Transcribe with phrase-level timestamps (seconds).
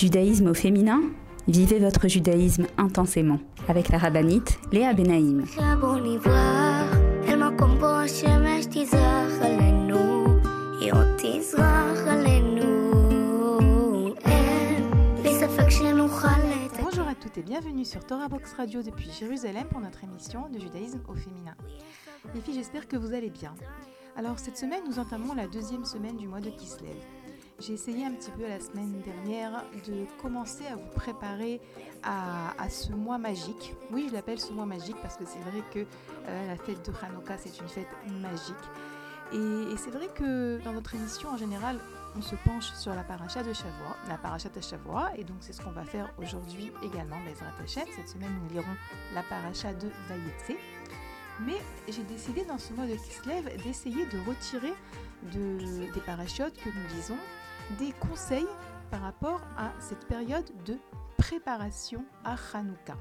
[0.00, 1.02] Judaïsme au féminin
[1.46, 3.38] Vivez votre judaïsme intensément
[3.68, 5.44] avec la rabbinite Léa Benaïm.
[16.82, 20.58] Bonjour à toutes et bienvenue sur Torah Box Radio depuis Jérusalem pour notre émission de
[20.58, 21.54] judaïsme au féminin.
[22.34, 23.54] Les filles, j'espère que vous allez bien.
[24.16, 26.96] Alors cette semaine, nous entamons la deuxième semaine du mois de Kislev.
[27.60, 31.60] J'ai essayé un petit peu la semaine dernière de commencer à vous préparer
[32.02, 33.74] à, ce mois magique.
[33.92, 36.92] Oui, je l'appelle ce mois magique parce que c'est vrai que euh, la fête de
[37.04, 37.88] Hanouka, c'est une fête
[38.22, 38.54] magique.
[39.34, 41.78] Et, c'est vrai que dans notre émission, en général,
[42.16, 45.52] on se penche sur la paracha de Shavua, la paracha de Shavua, et donc c'est
[45.52, 47.84] ce qu'on va faire aujourd'hui également, Bezrat Hashem.
[47.94, 48.76] Cette semaine, nous lirons
[49.14, 50.58] la paracha de Vayetse.
[51.40, 54.72] Mais j'ai décidé dans ce mois de Kislev d'essayer de retirer
[55.34, 57.18] de, des parachutes que nous lisons
[57.78, 58.48] des conseils
[58.90, 60.76] par rapport à cette période de
[61.16, 62.96] préparation à Hanouka.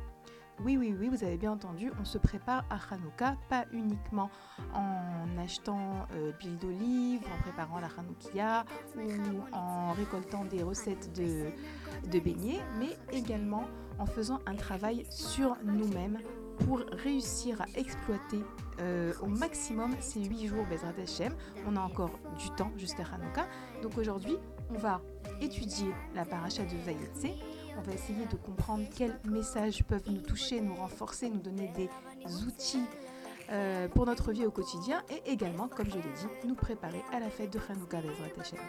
[0.65, 4.29] Oui, oui, oui, vous avez bien entendu, on se prépare à Hanouka, pas uniquement
[4.73, 8.65] en achetant euh, de l'huile d'olive, en préparant la Hanoukia
[8.97, 13.63] ou en récoltant des recettes de, beignets, mais également
[13.99, 16.19] en faisant un travail sur nous-mêmes
[16.65, 18.43] pour réussir à exploiter
[18.81, 21.33] euh, au maximum ces 8 jours Bezrat Hashem.
[21.67, 23.47] On a encore du temps jusqu'à Hanouka.
[23.81, 24.37] Donc aujourd'hui,
[24.69, 25.01] on va
[25.41, 27.35] étudier la paracha de Vayetse.
[27.77, 31.89] On va essayer de comprendre quels messages peuvent nous toucher, nous renforcer, nous donner des
[32.45, 32.83] outils
[33.51, 37.19] euh, pour notre vie au quotidien et également, comme je l'ai dit, nous préparer à
[37.19, 38.59] la fête de Hanouka Bezrat Hashem.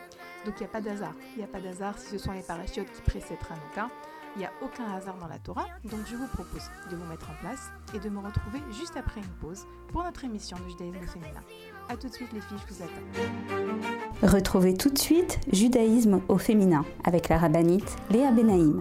[0.46, 1.14] Donc il n'y a pas d'hasard.
[1.34, 3.90] Il n'y a pas d'hasard si ce sont les parachutes qui précèdent Hanouka.
[4.36, 7.28] Il n'y a aucun hasard dans la Torah, donc je vous propose de vous mettre
[7.30, 11.04] en place et de me retrouver juste après une pause pour notre émission de judaïsme
[11.08, 11.42] féminin.
[11.90, 14.36] A tout de suite les filles, je vous attends.
[14.36, 18.80] Retrouvez tout de suite Judaïsme au féminin avec la rabbinite Léa Benaïm.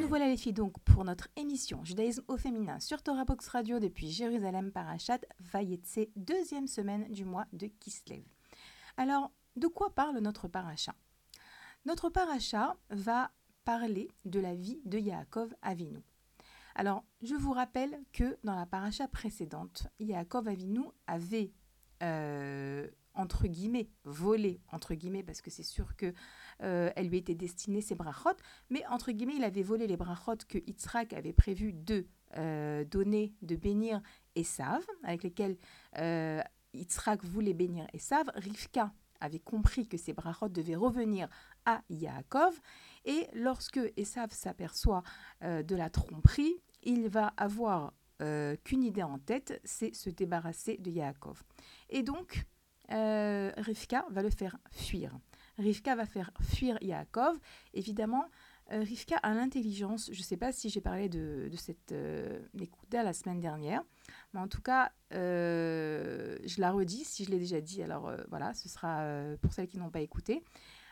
[0.00, 3.80] Nous voilà les filles donc pour notre émission Judaïsme au féminin sur Torah Box Radio
[3.80, 8.22] depuis Jérusalem Parachat Vayetse, deuxième semaine du mois de Kislev.
[8.96, 10.94] Alors, de quoi parle notre paracha?
[11.86, 13.32] Notre paracha va
[13.64, 16.04] parler de la vie de Yaakov Avinu.
[16.76, 21.52] Alors, je vous rappelle que dans la paracha précédente, Yaakov Avinu avait
[22.02, 26.12] euh, entre guillemets, volé, entre guillemets, parce que c'est sûr que
[26.62, 28.36] euh, elle lui était destinée ses brachot,
[28.70, 32.06] mais entre guillemets, il avait volé les brachot que Yitzhak avait prévu de
[32.36, 34.00] euh, donner, de bénir
[34.34, 35.56] Esav, avec lesquels
[35.98, 36.42] euh,
[36.74, 38.30] Yitzhak voulait bénir Esav.
[38.34, 41.28] Rivka avait compris que ces brachot devaient revenir
[41.64, 42.60] à Yaakov,
[43.06, 45.02] et lorsque Esav s'aperçoit
[45.42, 51.42] de la tromperie, il va avoir qu'une idée en tête, c'est se débarrasser de Yaakov.
[51.90, 52.46] Et donc,
[52.92, 55.18] euh, Rivka va le faire fuir.
[55.58, 57.38] Rivka va faire fuir Yaakov.
[57.74, 58.26] Évidemment,
[58.72, 62.40] euh, Rivka a l'intelligence, je ne sais pas si j'ai parlé de, cette euh,
[62.92, 63.82] la semaine dernière,
[64.32, 68.54] mais en tout cas, euh, je la redis si je l'ai déjà dit, alors voilà,
[68.54, 69.04] ce sera
[69.40, 70.42] pour celles qui n'ont pas écouté.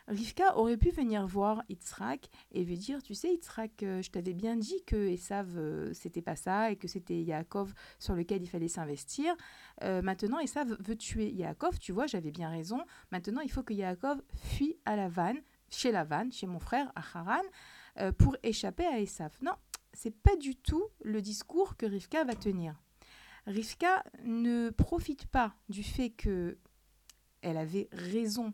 [0.07, 4.35] Rivka aurait pu venir voir Yitzhak et lui dire Tu sais, Yitzhak, euh, je t'avais
[4.35, 8.49] bien dit que Esav, euh, c'était pas ça et que c'était Yaakov sur lequel il
[8.49, 9.35] fallait s'investir.
[9.83, 12.81] Euh, maintenant, Esav veut tuer Yaakov, tu vois, j'avais bien raison.
[13.13, 15.41] Maintenant, il faut que Yaakov fuit à la vanne,
[15.71, 17.43] chez la vanne, chez mon frère, à Haran.
[18.19, 19.33] pour échapper à Esav.
[19.41, 19.55] Non,
[19.95, 22.75] c'est pas du tout le discours que Rivka va tenir.
[23.47, 26.59] Rivka ne profite pas du fait que
[27.41, 28.53] elle avait raison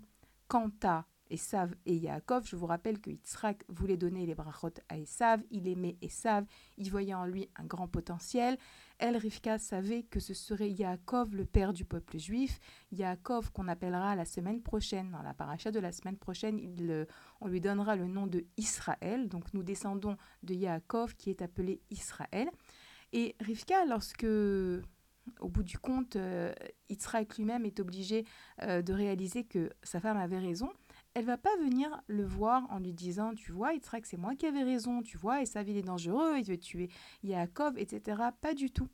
[0.49, 2.46] quant à Esav et Yaakov.
[2.46, 6.44] Je vous rappelle que Yitzhak voulait donner les brachot à Esav, il aimait Esav,
[6.76, 8.58] il voyait en lui un grand potentiel.
[8.98, 12.60] Elle, Rivka, savait que ce serait Yaakov, le père du peuple juif.
[12.92, 17.06] Yaakov, qu'on appellera la semaine prochaine, dans la paracha de la semaine prochaine, il,
[17.40, 19.28] on lui donnera le nom de Israël.
[19.28, 22.50] Donc nous descendons de Yaakov, qui est appelé Israël.
[23.12, 24.26] Et Rivka, lorsque
[25.38, 26.52] au bout du compte, euh,
[26.88, 28.24] Yitzhak lui-même est obligé
[28.62, 30.70] euh, de réaliser que sa femme avait raison,
[31.14, 34.46] elle va pas venir le voir en lui disant Tu vois, Yitzhak, c'est moi qui
[34.46, 36.88] avais raison, tu vois, et sa vie est dangereux, il veut tuer
[37.22, 38.22] Yaakov, etc.
[38.40, 38.88] Pas du tout.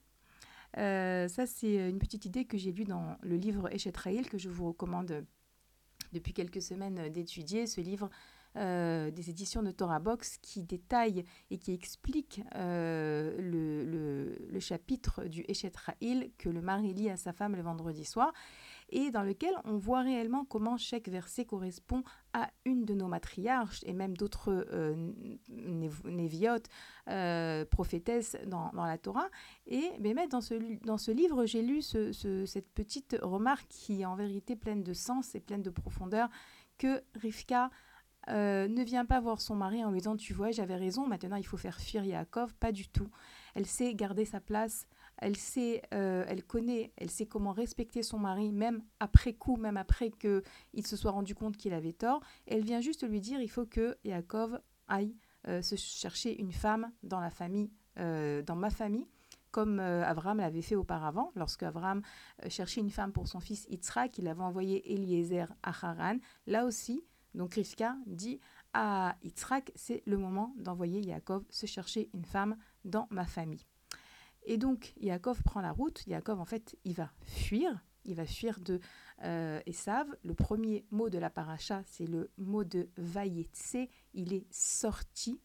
[0.78, 4.48] Euh, ça, c'est une petite idée que j'ai lue dans le livre Eshetraïl, que je
[4.48, 5.24] vous recommande
[6.12, 7.66] depuis quelques semaines d'étudier.
[7.66, 8.10] Ce livre
[8.56, 15.44] euh, des éditions de Torah Box qui détaille et qui explique euh, le, chapitre du
[15.48, 18.32] Eshetraïl que le mari lit à sa femme le vendredi soir
[18.88, 22.02] et dans lequel on voit réellement comment chaque verset correspond
[22.32, 25.12] à une de nos matriarches et même d'autres euh,
[26.04, 26.68] néviotes,
[27.08, 29.28] euh, prophétesses dans, dans, la Torah.
[29.66, 30.54] Et mais dans, ce,
[30.84, 32.12] dans ce livre, j'ai lu ce,
[32.46, 36.28] cette petite remarque qui est en vérité pleine de sens et pleine de profondeur
[36.78, 37.70] que Rivka
[38.28, 41.36] euh, ne vient pas voir son mari en lui disant Tu vois, j'avais raison, maintenant
[41.36, 42.54] il faut faire fuir Yaakov.
[42.54, 43.08] Pas du tout.
[43.54, 44.86] Elle sait garder sa place
[45.18, 49.76] elle sait, euh, elle connaît, elle sait comment respecter son mari, même après coup, même
[49.76, 52.20] après qu'il se soit rendu compte qu'il avait tort.
[52.46, 55.16] Elle vient juste lui dire il faut que Yaakov aille
[55.48, 59.06] euh, se chercher une femme dans la famille, euh, dans ma famille,
[59.50, 61.32] comme Abraham l'avait fait auparavant.
[61.34, 62.02] Lorsque Abraham
[62.48, 66.18] cherchait une femme pour son fils Yitzhak, il avait envoyé Eliezer à Haran.
[66.46, 67.02] Là aussi,
[67.34, 68.38] donc Rivka dit
[68.74, 73.64] à Yitzhak c'est le moment d'envoyer Yaakov se chercher une femme dans ma famille.
[74.46, 76.06] Et donc, Yaakov prend la route.
[76.06, 77.84] Yaakov, en fait, il va fuir.
[78.04, 78.80] Il va fuir de
[79.24, 80.06] euh, Esav.
[80.22, 83.88] Le premier mot de la paracha, c'est le mot de Vayetse.
[84.14, 85.40] Il est sorti.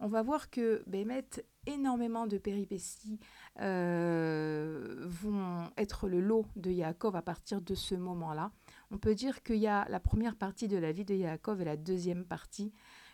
[0.00, 1.24] On va voir que Bémet,
[1.66, 3.18] énormément de péripéties
[3.60, 8.50] euh, vont être le lot de Yaakov à partir de ce moment-là.
[8.90, 11.64] On peut dire qu'il y a la première partie de la vie de Yaakov et
[11.64, 12.72] la deuxième partie,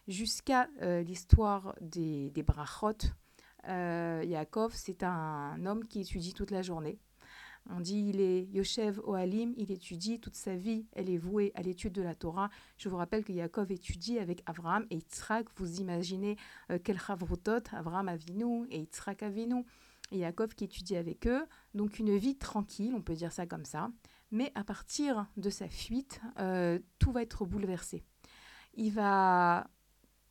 [0.08, 2.42] jusqu'à euh, l'histoire des, des
[3.66, 6.98] Yaakov, c'est un homme qui étudie toute la journée.
[7.68, 11.62] On dit il est Yoshev Ohalim, il étudie toute sa vie, elle est vouée à
[11.62, 12.50] l'étude de la Torah.
[12.78, 15.46] Je vous rappelle que Yaakov étudie avec Abraham et Yitzhak.
[15.56, 16.36] Vous imaginez
[16.70, 19.64] euh, quel chavrutot, Avinu et Yitzhak Avinu.
[20.10, 21.46] Et Yaakov qui étudie avec eux.
[21.74, 23.90] Donc une vie tranquille, on peut dire ça comme ça.
[24.32, 28.04] Mais à partir de sa fuite, euh, tout va être bouleversé.
[28.74, 29.68] Il va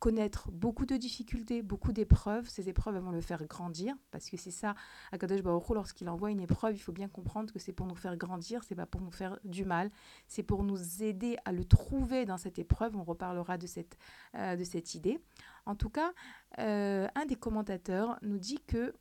[0.00, 2.48] connaître beaucoup de difficultés, beaucoup d'épreuves.
[2.48, 4.74] Ces épreuves vont le faire grandir, parce que c'est ça,
[5.12, 8.16] Akadosh Baruch lorsqu'il envoie une épreuve, il faut bien comprendre que c'est pour nous faire
[8.16, 9.90] grandir, c'est pas pour nous faire du mal,
[10.26, 12.96] c'est pour nous aider à le trouver dans cette épreuve.
[12.96, 13.96] On reparlera de cette,
[14.34, 14.56] euh,
[14.94, 15.20] idée.
[15.66, 16.12] En tout cas,
[16.58, 18.94] euh, un des commentateurs nous dit que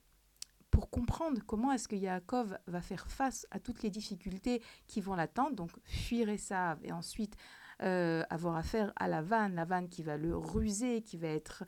[0.69, 5.16] pour comprendre comment est-ce que Yaakov va faire face à toutes les difficultés qui vont
[5.16, 7.36] l'attendre, donc fuir Esav et ensuite
[7.81, 11.63] euh, avoir affaire à la vanne, la vanne qui va le ruser, qui va, être,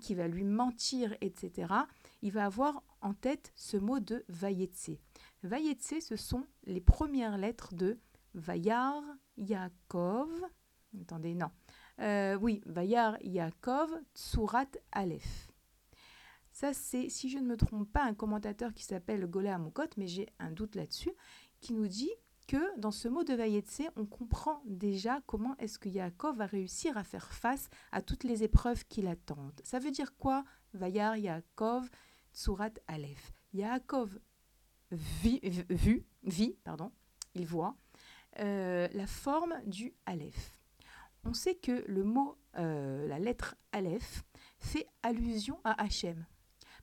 [0.00, 1.72] qui va lui mentir, etc.,
[2.22, 4.98] il va avoir en tête ce mot de Vayetse.
[5.42, 7.98] Vayetse, ce sont les premières lettres de
[8.34, 9.02] Vayar
[9.36, 10.30] Yaakov.
[11.00, 11.50] Attendez, non.
[12.00, 15.48] Euh, oui, Vayar Yaakov Tsurat Aleph.
[16.52, 20.06] Ça, c'est, si je ne me trompe pas, un commentateur qui s'appelle Golé Amokot, mais
[20.06, 21.12] j'ai un doute là-dessus,
[21.60, 22.10] qui nous dit
[22.50, 26.98] que dans ce mot de Vayetse, on comprend déjà comment est-ce que Yaakov va réussir
[26.98, 29.60] à faire face à toutes les épreuves qui l'attendent.
[29.62, 31.88] Ça veut dire quoi Vayar Yaakov
[32.34, 33.32] Tsurat Aleph?
[33.52, 34.18] Yaakov
[34.90, 35.40] vit,
[36.24, 36.90] vit, pardon,
[37.36, 37.76] il voit
[38.40, 40.58] euh, la forme du Aleph.
[41.22, 44.24] On sait que le mot, euh, la lettre Aleph,
[44.58, 46.26] fait allusion à Hachem.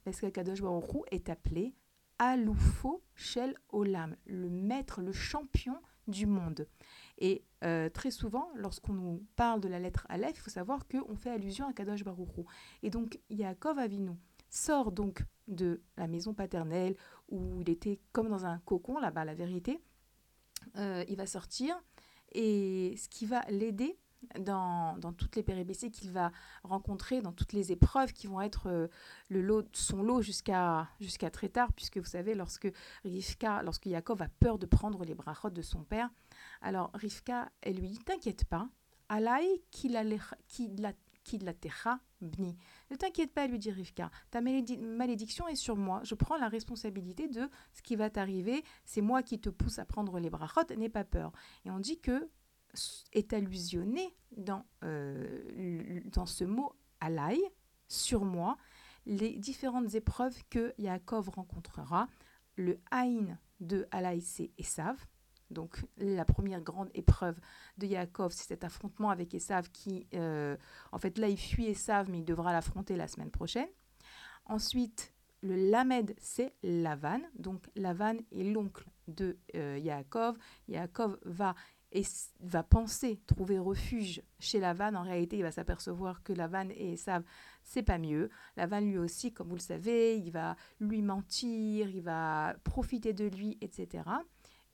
[0.05, 1.75] Parce qu'Akadosh Baruch est appelé
[2.19, 6.67] Aloufo Shel Olam, le maître, le champion du monde.
[7.17, 11.15] Et euh, très souvent, lorsqu'on nous parle de la lettre Aleph, il faut savoir qu'on
[11.15, 12.45] fait allusion à Kadosh Baruchou.
[12.83, 14.11] Et donc, Yaakov Avinu
[14.49, 16.95] sort donc de la maison paternelle
[17.29, 19.81] où il était comme dans un cocon, là-bas, la vérité.
[20.77, 21.81] Euh, il va sortir
[22.33, 23.97] et ce qui va l'aider
[24.39, 26.31] dans, toutes les péripéties qu'il va
[26.63, 28.87] rencontrer, dans toutes les épreuves qui vont être euh,
[29.29, 30.87] le lot, son lot jusqu'à
[31.31, 32.71] très tard, puisque vous savez, lorsque
[33.03, 36.09] Rivka, lorsque Yaakov a peur de prendre les brachot de son père,
[36.61, 38.69] alors Rivka, elle lui dit T'inquiète pas,
[39.09, 42.57] Alaï kilatecha bni.
[42.89, 44.09] Ne t'inquiète pas, lui dit Rivka.
[44.31, 46.01] Ta malédiction est sur moi.
[46.03, 48.63] Je prends la responsabilité de ce qui va t'arriver.
[48.85, 50.61] C'est moi qui te pousse à prendre les brachot.
[50.77, 51.31] N'aie pas peur.
[51.65, 52.29] Et on dit que
[53.13, 57.39] est allusionné dans, euh, dans ce mot alay,
[57.87, 58.57] sur moi,
[59.05, 62.07] les différentes épreuves que Yaakov rencontrera.
[62.55, 64.97] Le haïn de alay, c'est Esav.
[65.49, 67.39] Donc la première grande épreuve
[67.77, 70.57] de Yaakov, c'est cet affrontement avec Esav qui, euh,
[70.91, 73.69] en fait là, il fuit Esav, mais il devra l'affronter la semaine prochaine.
[74.45, 77.21] Ensuite, le Lamed, c'est Lavan.
[77.37, 80.37] Donc Lavan est l'oncle de euh, Yaakov.
[80.67, 81.55] Yaakov va
[81.97, 82.03] et
[82.41, 87.23] va penser trouver refuge chez Lavan, en réalité, il va s'apercevoir que Lavan et Esav,
[87.63, 88.29] c'est pas mieux.
[88.55, 93.25] Lavan, lui aussi, comme vous le savez, il va lui mentir, il va profiter de
[93.25, 94.03] lui, etc.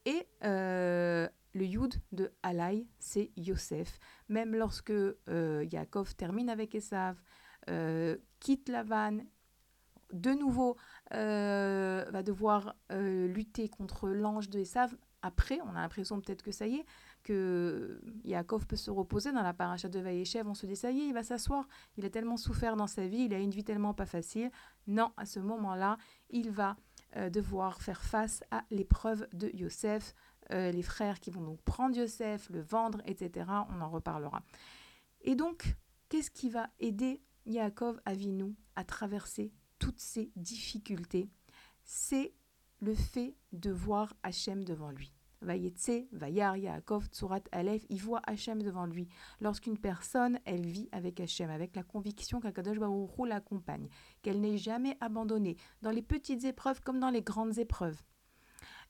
[0.06, 4.00] Et euh, le Yud de Alay, c'est Yosef.
[4.28, 7.16] Même lorsque euh, Yaakov termine avec Esav,
[7.70, 9.20] euh, quitte Lavan,
[10.12, 10.76] de nouveau
[11.10, 16.76] va devoir lutter contre l'ange de Esav, après, on a l'impression peut-être que ça y
[16.76, 16.86] est,
[17.24, 20.48] que Yaakov peut se reposer dans la paracha de Vaïechev.
[20.48, 21.68] On se dit, ça y est, il va s'asseoir.
[21.98, 24.52] Il a tellement souffert dans sa vie, il a une vie tellement pas facile.
[24.88, 25.98] Non, à ce moment-là,
[26.30, 26.76] il va
[27.16, 30.14] euh, devoir faire face à l'épreuve de Yosef,
[30.52, 33.46] euh, les frères qui vont donc prendre Yosef, le vendre, etc.
[33.70, 34.44] On en reparlera.
[35.22, 35.76] Et donc,
[36.10, 41.30] qu'est-ce qui va aider Yaakov Avinu à traverser toutes ces difficultés?
[41.84, 42.34] C'est
[42.82, 45.14] le fait de voir Hachem devant lui.
[45.44, 49.08] Vayetse, Vayar, Yaakov, Tsurat, Aleph, il voit Hachem devant lui.
[49.42, 53.88] Lorsqu'une personne, elle vit avec Hachem, avec la conviction qu'Akadosh Baruch l'accompagne,
[54.22, 58.02] qu'elle n'est jamais abandonnée, dans les petites épreuves comme dans les grandes épreuves,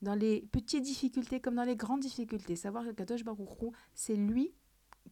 [0.01, 4.53] dans les petites difficultés comme dans les grandes difficultés, savoir qu'Akadosh Baruch c'est lui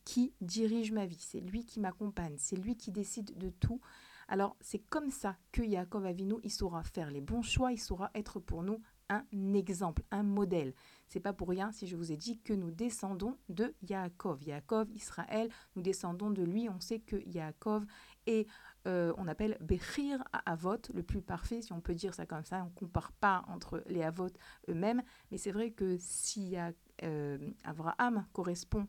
[0.06, 3.82] qui dirige ma vie, c'est lui qui m'accompagne, c'est lui qui décide de tout.
[4.28, 8.12] Alors c'est comme ça que Yaakov Avinu, il saura faire les bons choix, il saura
[8.16, 8.80] être pour nous
[9.12, 10.74] un exemple, un modèle.
[11.08, 14.44] C'est pas pour rien si je vous ai dit que nous descendons de Yaakov.
[14.44, 16.70] Yaakov, Israël, nous descendons de lui.
[16.70, 17.86] On sait que Yaakov
[18.26, 18.48] est,
[18.88, 22.46] euh, on appelle Bechir à Avot, le plus parfait, si on peut dire ça comme
[22.46, 22.64] ça.
[22.64, 24.30] On ne compare pas entre les Avot
[24.70, 26.56] eux-mêmes, mais c'est vrai que si
[27.04, 28.88] euh, Abraham correspond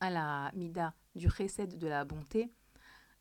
[0.00, 2.52] à la Mida du Chesed de la bonté,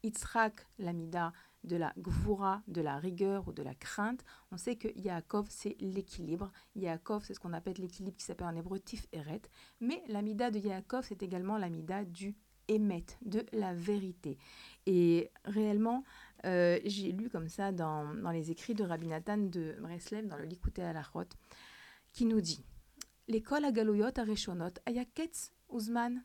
[0.03, 1.33] Yitzhak, la Mida
[1.63, 5.75] de la gvura, de la rigueur ou de la crainte, on sait que Yaakov, c'est
[5.79, 6.51] l'équilibre.
[6.75, 9.41] Yaakov, c'est ce qu'on appelle l'équilibre qui s'appelle en hébreu tif eret.
[9.81, 12.35] Mais l'amida de Yaakov, c'est également l'amida du
[12.67, 14.37] émet, de la vérité.
[14.85, 16.03] Et réellement,
[16.45, 20.45] euh, j'ai lu comme ça dans, les écrits de Rabbi Nathan de Breslev, dans le
[20.45, 21.29] Likouté Alachot,
[22.13, 22.65] qui nous dit
[23.27, 26.23] L'école à Galouyot à Reshonot, Ayaketz Uzman,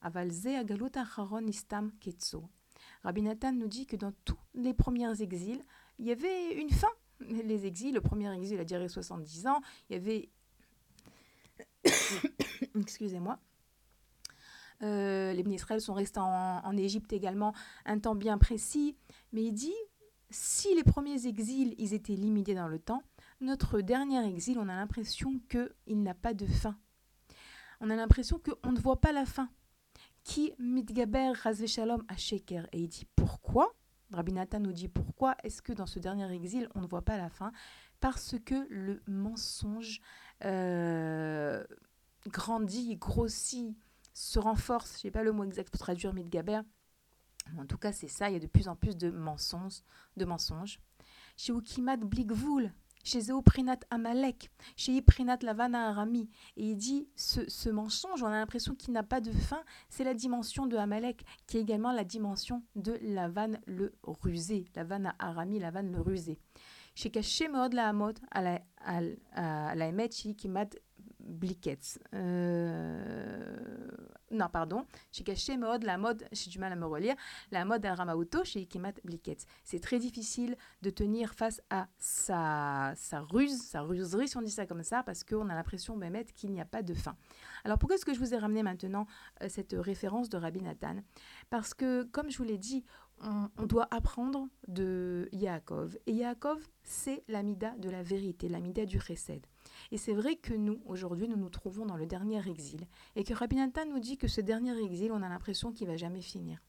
[0.00, 2.48] Avalze Agalut Acharon Istam Ketso.
[3.04, 5.64] Rabbi Nathan nous dit que dans tous les premiers exils,
[5.98, 6.88] il y avait une fin.
[7.20, 10.28] Les exils, le premier exil a duré 70 ans, il y avait...
[12.74, 13.38] Excusez-moi.
[14.82, 17.54] Euh, les Israël sont restés en, Égypte également
[17.84, 18.96] un temps bien précis,
[19.32, 19.74] mais il dit,
[20.30, 23.02] si les premiers exils, ils étaient limités dans le temps,
[23.40, 26.76] notre dernier exil, on a l'impression qu'il n'a pas de fin.
[27.80, 29.48] On a l'impression qu'on ne voit pas la fin
[30.24, 31.32] qui mitgaber
[31.66, 32.66] shalom à Sheker.
[32.72, 33.72] Et il dit pourquoi?
[34.12, 37.16] Rabbi Nathan nous dit pourquoi est-ce que dans ce dernier exil, on ne voit pas
[37.16, 37.52] la fin?
[38.00, 40.00] Parce que le mensonge
[40.44, 41.64] euh,
[42.26, 43.76] grandit, grossit,
[44.12, 45.00] se renforce.
[45.00, 46.60] Je n'ai pas le mot exact pour traduire mitgaber.
[47.58, 48.28] En tout cas, c'est ça.
[48.28, 49.82] Il y a de plus en plus de mensonges.
[50.16, 50.80] De mensonges.
[51.36, 51.96] Chez Ukimat
[53.02, 56.28] chez Prinat Amalek, chez Prinat Lavana Arami.
[56.56, 60.04] Et il dit ce, ce mensonge, on a l'impression qu'il n'a pas de fin, c'est
[60.04, 65.58] la dimension de Amalek, qui est également la dimension de Lavan le rusé, Lavana Arami,
[65.58, 66.38] Lavan le rusé.
[66.94, 69.00] Chez Kashemod la Hamod, à la, à,
[69.32, 69.74] à
[71.32, 71.98] Blickets.
[72.14, 73.88] Euh,
[74.30, 74.86] non, pardon.
[75.12, 77.14] J'ai caché mode, la mode, j'ai du mal à me relire,
[77.50, 79.46] la mode à Ramauto chez Ikimat Blickets.
[79.64, 84.50] C'est très difficile de tenir face à sa, sa ruse, sa ruserie, si on dit
[84.50, 87.16] ça comme ça, parce qu'on a l'impression, Mehmet, qu'il n'y a pas de fin.
[87.64, 89.06] Alors pourquoi est-ce que je vous ai ramené maintenant
[89.42, 90.96] euh, cette référence de Rabbi Nathan?
[91.50, 92.84] Parce que, comme je vous l'ai dit,
[93.22, 95.96] on, doit apprendre de Yaakov.
[96.06, 99.46] Et Yaakov, c'est l'amida de la vérité, l'amida du chesed.
[99.90, 102.86] Et c'est vrai que nous, aujourd'hui, nous nous trouvons dans le dernier exil.
[103.16, 105.96] Et que Rabbi Nathan nous dit que ce dernier exil, on a l'impression qu'il va
[105.96, 106.62] jamais finir.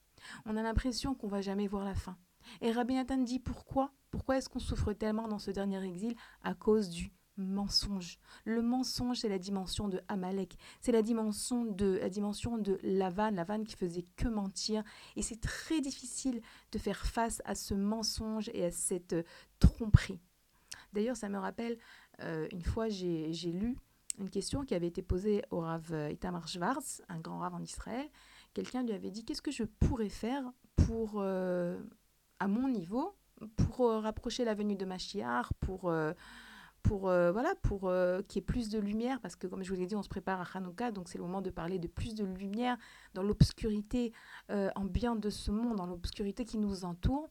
[0.46, 2.18] On a l'impression qu'on va jamais voir la fin.
[2.62, 3.92] Et Rabbi Nathan dit pourquoi?
[4.12, 6.16] Pourquoi est-ce qu'on souffre tellement dans ce dernier exil?
[6.44, 8.20] À cause du mensonge.
[8.46, 13.32] Le mensonge, c'est la dimension de Amalek, c'est la dimension de la dimension de Lavan,
[13.32, 14.84] Lavan qui faisait que mentir.
[15.16, 16.42] Et c'est très difficile
[16.72, 19.16] de faire face à ce mensonge et à cette
[19.60, 20.20] tromperie.
[20.94, 21.78] D'ailleurs, ça me rappelle,
[22.22, 23.78] euh, une fois, j'ai lu
[24.20, 28.08] une question qui avait été posée au Rav Itamar Schwartz, un grand Rav en Israël.
[28.54, 30.44] Quelqu'un lui avait dit Qu'est-ce que je pourrais faire
[30.76, 31.80] pour, euh,
[32.40, 33.16] à mon niveau,
[33.56, 35.92] pour euh, rapprocher la venue de Machiar, pour
[36.84, 37.90] pour voilà pour
[38.28, 39.22] qu'il y ait plus de lumière?
[39.22, 41.24] Parce que comme je vous l'ai dit on se prépare à Hanouka donc c'est le
[41.24, 42.78] moment de parler de plus de lumière
[43.14, 44.12] dans l'obscurité
[44.76, 47.30] ambiante de ce monde dans l'obscurité qui nous entoure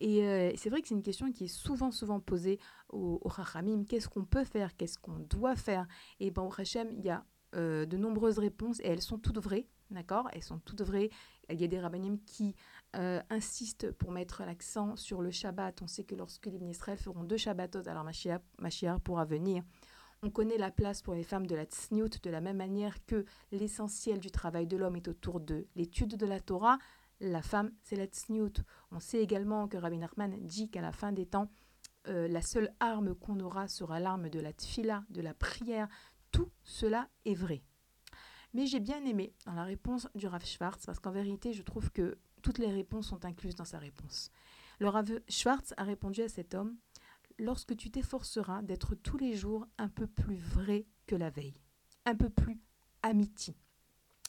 [0.00, 4.08] et c'est vrai que c'est une question qui est souvent souvent posée au, au qu'est-ce
[4.08, 4.76] qu'on peut faire?
[4.76, 5.86] Qu'est-ce qu'on doit faire?
[6.20, 9.66] Et ben au Hachem il y a de nombreuses réponses et elles sont toutes vraies
[9.90, 10.28] d'accord?
[10.32, 11.10] Elles sont toutes vraies
[11.50, 12.54] il y a des rabbinim qui
[12.96, 15.80] euh, insiste pour mettre l'accent sur le Shabbat.
[15.82, 19.62] On sait que lorsque les Israël feront deux Shabbatot, alors Mashiach pourra venir.
[20.22, 23.24] On connaît la place pour les femmes de la tsniout de la même manière que
[23.52, 26.78] l'essentiel du travail de l'homme est autour de l'étude de la Torah.
[27.20, 28.62] La femme, c'est la tsniout.
[28.90, 31.50] On sait également que Rabbi Nachman dit qu'à la fin des temps,
[32.06, 35.88] euh, la seule arme qu'on aura sera l'arme de la tfila, de la prière.
[36.30, 37.62] Tout cela est vrai.
[38.54, 41.90] Mais j'ai bien aimé dans la réponse du Rav Schwartz, parce qu'en vérité, je trouve
[41.90, 44.30] que toutes les réponses sont incluses dans sa réponse.
[44.78, 46.76] Le Rav Schwartz a répondu à cet homme
[47.40, 51.54] Lorsque tu t'efforceras d'être tous les jours un peu plus vrai que la veille,
[52.04, 52.60] un peu plus
[53.02, 53.56] amiti.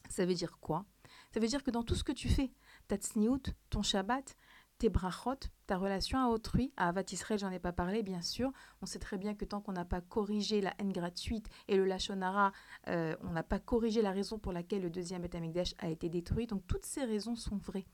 [0.09, 0.85] Ça veut dire quoi?
[1.33, 2.51] Ça veut dire que dans tout ce que tu fais,
[2.89, 4.35] ta tsniout, ton Shabbat,
[4.79, 8.51] tes brachot, ta relation à autrui, à Avat Israël, j'en ai pas parlé, bien sûr.
[8.81, 11.85] On sait très bien que tant qu'on n'a pas corrigé la haine gratuite et le
[11.85, 12.51] lachonara,
[12.87, 16.47] euh, on n'a pas corrigé la raison pour laquelle le deuxième Beth a été détruit.
[16.47, 17.85] Donc toutes ces raisons sont vraies.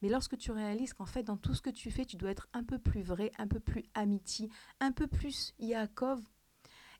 [0.00, 2.48] Mais lorsque tu réalises qu'en fait, dans tout ce que tu fais, tu dois être
[2.54, 4.48] un peu plus vrai, un peu plus amitié,
[4.80, 6.22] un peu plus Yaakov,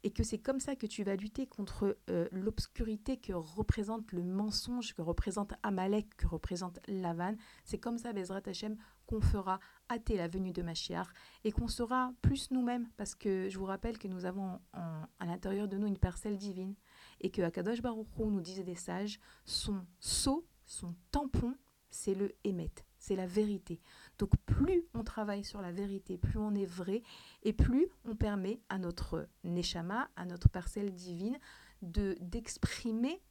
[0.05, 4.23] et que c'est comme ça que tu vas lutter contre euh, l'obscurité que représente le
[4.23, 7.35] mensonge, que représente Amalek, que représente Lavan.
[7.64, 8.76] C'est comme ça, Bezrat Hashem,
[9.07, 9.59] qu'on fera
[9.90, 11.13] hâter la venue de Machiar
[11.45, 15.67] et qu'on sera plus nous-mêmes parce que je vous rappelle que nous avons à l'intérieur
[15.67, 16.75] de nous une parcelle divine
[17.21, 21.54] et que Akadosh Baruch nous disait des sages, son sceau, son tampon,
[21.91, 23.80] c'est le émet, c'est la vérité.
[24.19, 27.02] Donc plus on travaille sur la vérité, plus on est vrai
[27.43, 31.39] et plus on permet à notre neshama, à notre parcelle divine
[31.83, 33.23] de d'exprimer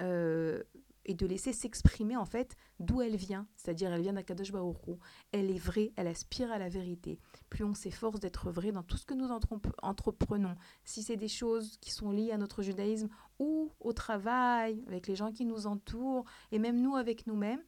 [0.00, 0.62] euh,
[1.04, 4.96] et de laisser s'exprimer en fait d'où elle vient, c'est-à-dire elle vient d'Akadosh Baoru,
[5.32, 7.18] elle est vraie, elle aspire à la vérité.
[7.50, 9.28] Plus on s'efforce d'être vrai dans tout ce que nous
[9.82, 15.08] entreprenons, si c'est des choses qui sont liées à notre judaïsme ou au travail, avec
[15.08, 17.62] les gens qui nous entourent, et même nous avec nous-mêmes,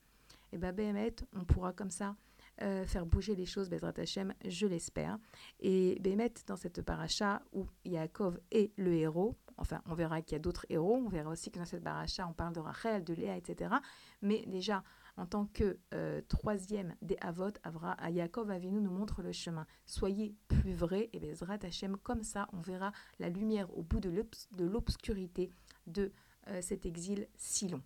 [0.53, 2.15] et eh ben on pourra comme ça
[2.63, 5.19] euh, faire bouger les choses, Bezrat Hashem, je l'espère.
[5.61, 10.37] Et Béhémet, dans cette paracha où Yaakov est le héros, Enfin, on verra qu'il y
[10.37, 10.97] a d'autres héros.
[10.97, 13.75] On verra aussi que dans cette baracha, on parle de Rachel, de Léa, etc.
[14.23, 14.83] Mais déjà,
[15.17, 19.67] en tant que euh, troisième des Avot, Avra, Yaakov Avinu nous montre le chemin.
[19.87, 24.11] Soyez plus vrais et Bezrat Hashem, comme ça, on verra la lumière au bout de
[24.59, 25.51] l'obscurité
[25.87, 26.13] de
[26.49, 27.83] euh, cet exil si long.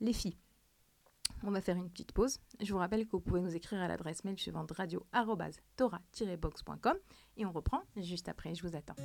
[0.00, 0.36] Les filles,
[1.43, 2.39] on va faire une petite pause.
[2.59, 6.97] Je vous rappelle que vous pouvez nous écrire à l'adresse mail suivante radio-tora-box.com
[7.37, 8.55] et on reprend juste après.
[8.55, 8.95] Je vous attends.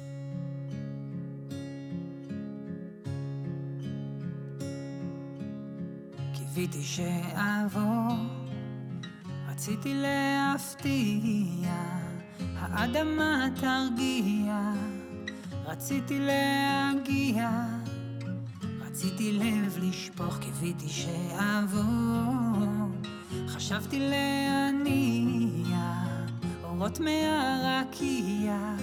[6.57, 8.17] קיוויתי שאעבור,
[9.49, 11.75] רציתי להפתיע,
[12.57, 14.73] האדמה תרגיע,
[15.65, 17.51] רציתי להגיע,
[19.02, 21.84] רציתי לב לשפוך, קיוויתי שאעבור,
[23.48, 25.78] חשבתי להניע,
[26.64, 28.76] אורות מהרקיע,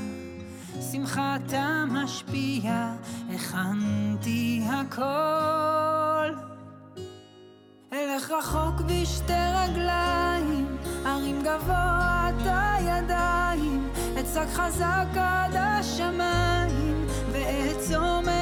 [0.92, 2.92] שמחתה משפיע,
[3.35, 6.35] הכנתי הכל.
[7.92, 10.76] אלך רחוק בשתי רגליים,
[11.07, 13.88] ארים גבוה את הידיים,
[14.20, 18.38] אצעק חזק עד השמיים, ואעצום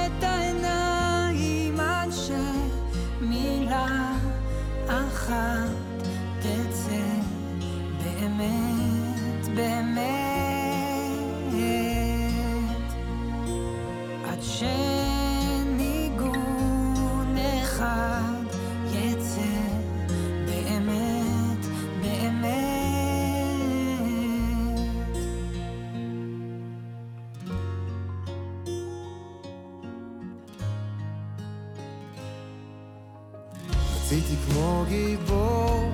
[34.88, 35.90] גיבור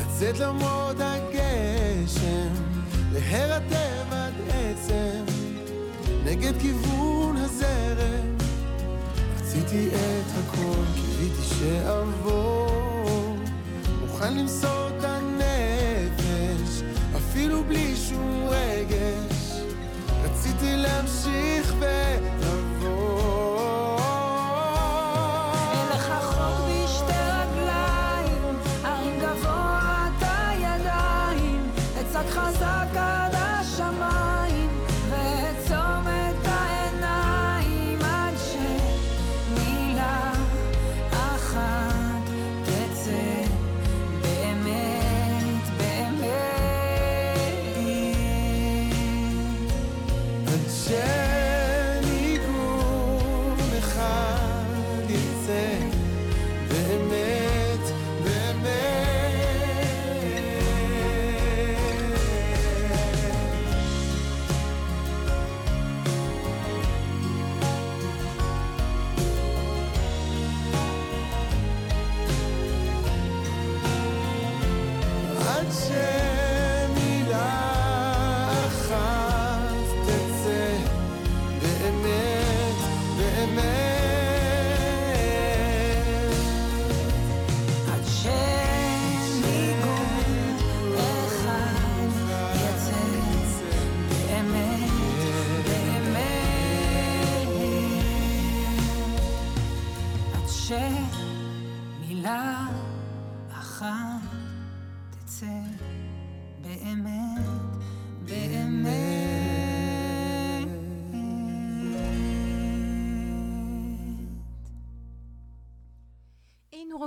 [0.00, 2.48] לצאת למרות הגשם
[3.12, 5.24] להירטב עד עצם
[6.24, 8.36] נגד כיוון הזרם.
[9.36, 12.03] רציתי את הכל, קיוויתי שאעבור,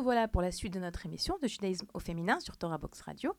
[0.08, 3.36] Revoilà pour la suite de notre émission de judaïsme au féminin sur Torah Box Radio.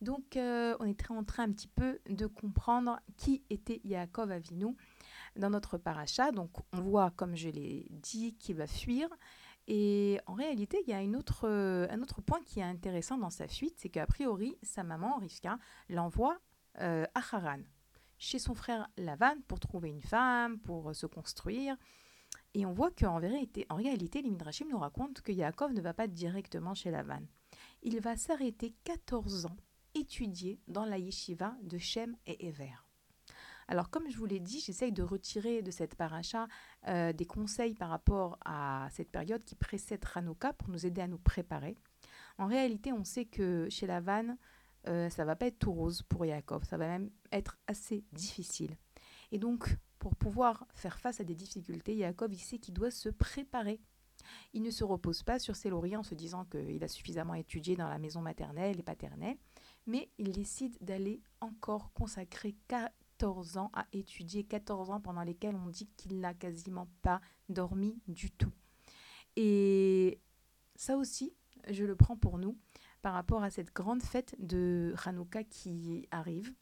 [0.00, 4.74] Donc, euh, on était en train un petit peu de comprendre qui était Yaakov Avinu
[5.36, 6.32] dans notre paracha.
[6.32, 9.08] Donc, on voit, comme je l'ai dit, qu'il va fuir.
[9.68, 13.46] Et en réalité, il y a euh, un autre point qui est intéressant dans sa
[13.46, 16.40] fuite, c'est qu'a priori, sa maman, Rivka, l'envoie
[16.80, 17.60] euh, à Haran,
[18.18, 21.76] chez son frère Lavan, pour trouver une femme, pour se construire.
[22.54, 25.94] Et on voit qu'en vérité, en réalité, les Midrashim nous racontent que Yaakov ne va
[25.94, 27.22] pas directement chez Lavan.
[27.82, 29.56] Il va s'arrêter 14 ans,
[29.94, 32.74] étudier dans la yeshiva de Shem et Ever.
[33.68, 36.48] Alors, comme je vous l'ai dit, j'essaye de retirer de cette paracha
[36.88, 41.06] euh, des conseils par rapport à cette période qui précède Hanouka pour nous aider à
[41.06, 41.76] nous préparer.
[42.38, 44.36] En réalité, on sait que chez Lavan,
[44.86, 48.74] euh, ça va pas être tout rose pour Yaakov, ça va même être assez difficile.
[49.32, 53.08] Et donc, pour pouvoir faire face à des difficultés, Yaakov, il sait qu'il doit se
[53.08, 53.80] préparer.
[54.52, 57.76] Il ne se repose pas sur ses lauriers en se disant qu'il a suffisamment étudié
[57.76, 59.36] dans la maison maternelle et paternelle,
[59.86, 65.68] mais il décide d'aller encore consacrer 14 ans à étudier, 14 ans pendant lesquels on
[65.68, 68.52] dit qu'il n'a quasiment pas dormi du tout.
[69.36, 70.20] Et
[70.74, 71.32] ça aussi,
[71.70, 72.58] je le prends pour nous
[73.02, 76.52] par rapport à cette grande fête de Hanouka qui arrive.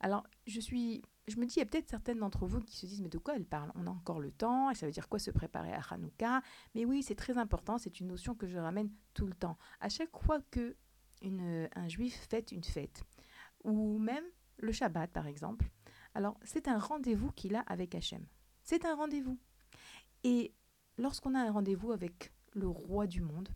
[0.00, 2.86] Alors, je suis je me dis, il y a peut-être certaines d'entre vous qui se
[2.86, 3.72] disent, mais de quoi elle parle?
[3.74, 6.40] On a encore le temps, et ça veut dire quoi se préparer à Hanouka?
[6.74, 9.58] Mais oui, c'est très important, c'est une notion que je ramène tout le temps.
[9.80, 10.76] À chaque fois que
[11.22, 13.02] une, un juif fête une fête,
[13.64, 14.24] ou même
[14.58, 15.70] le Shabbat par exemple,
[16.14, 18.24] alors c'est un rendez-vous qu'il a avec Hachem.
[18.62, 19.38] C'est un rendez-vous.
[20.24, 20.54] Et
[20.98, 23.48] lorsqu'on a un rendez-vous avec le roi du monde,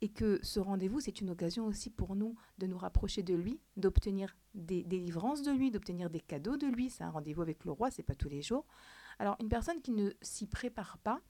[0.00, 3.60] et que ce rendez-vous, c'est une occasion aussi pour nous de nous rapprocher de lui,
[3.76, 6.90] d'obtenir des délivrances de lui, d'obtenir des cadeaux de lui.
[6.90, 8.66] C'est un rendez-vous avec le roi, c'est pas tous les jours.
[9.18, 11.20] Alors, une personne qui ne s'y prépare pas,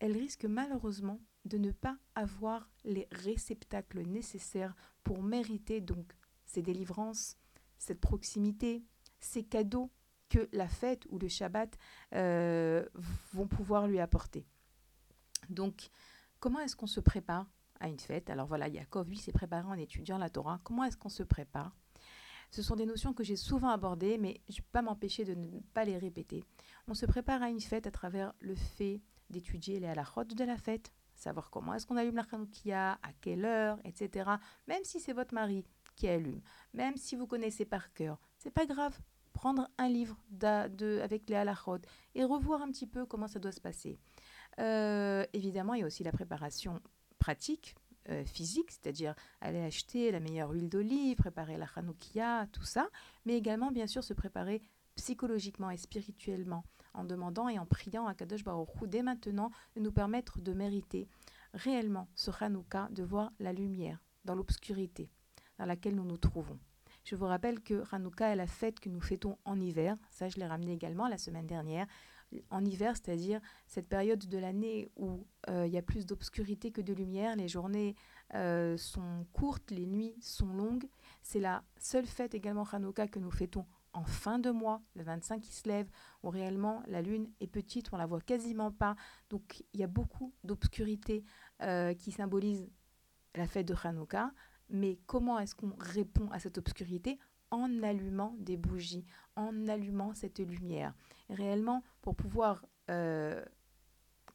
[0.00, 6.12] elle risque malheureusement de ne pas avoir les réceptacles nécessaires pour mériter donc
[6.46, 7.36] ces délivrances,
[7.78, 8.84] cette proximité,
[9.20, 9.90] ces cadeaux
[10.28, 11.76] que la fête ou le Shabbat
[12.14, 12.84] euh,
[13.32, 14.46] vont pouvoir lui apporter.
[15.48, 15.90] Donc,
[16.38, 17.46] comment est-ce qu'on se prépare?
[17.80, 18.30] À une fête.
[18.30, 20.60] Alors voilà, Yaakov, lui, s'est préparé en étudiant la Torah.
[20.64, 21.74] Comment est-ce qu'on se prépare?
[22.50, 25.34] Ce sont des notions que j'ai souvent abordées, mais je ne peux pas m'empêcher de
[25.34, 26.44] ne pas les répéter.
[26.88, 30.56] On se prépare à une fête à travers le fait d'étudier les halachot de la
[30.56, 34.30] fête, savoir comment est-ce qu'on allume la à quelle heure, etc.
[34.66, 35.64] Même si c'est votre mari
[35.94, 36.40] qui allume,
[36.74, 38.98] même si vous connaissez par cœur, c'est pas grave.
[39.32, 41.78] Prendre un livre de, avec les halachot
[42.16, 43.96] et revoir un petit peu comment ça doit se passer.
[44.58, 46.80] Euh, évidemment, il y a aussi la préparation
[47.30, 47.76] pratique,
[48.08, 52.88] euh, physique, c'est-à-dire aller acheter la meilleure huile d'olive, préparer la chanoukia, tout ça,
[53.24, 54.60] mais également bien sûr se préparer
[54.96, 59.80] psychologiquement et spirituellement en demandant et en priant à Kadosh Baruch Hu dès maintenant de
[59.80, 61.06] nous permettre de mériter
[61.54, 65.08] réellement ce Hanouka, de voir la lumière dans l'obscurité
[65.60, 66.58] dans laquelle nous nous trouvons.
[67.04, 69.94] Je vous rappelle que Hanouka est la fête que nous fêtons en hiver.
[70.10, 71.86] Ça, je l'ai ramené également la semaine dernière.
[72.50, 76.80] En hiver, c'est-à-dire cette période de l'année où euh, il y a plus d'obscurité que
[76.80, 77.96] de lumière, les journées
[78.34, 80.88] euh, sont courtes, les nuits sont longues.
[81.22, 85.40] C'est la seule fête également Hanouka que nous fêtons en fin de mois, le 25
[85.40, 85.88] qui se lève,
[86.22, 88.94] où réellement la lune est petite, on la voit quasiment pas.
[89.30, 91.24] Donc il y a beaucoup d'obscurité
[91.62, 92.70] euh, qui symbolise
[93.34, 94.32] la fête de Hanouka.
[94.68, 97.18] Mais comment est-ce qu'on répond à cette obscurité?
[97.50, 99.04] En allumant des bougies,
[99.36, 100.94] en allumant cette lumière.
[101.28, 103.44] Réellement, pour pouvoir, euh,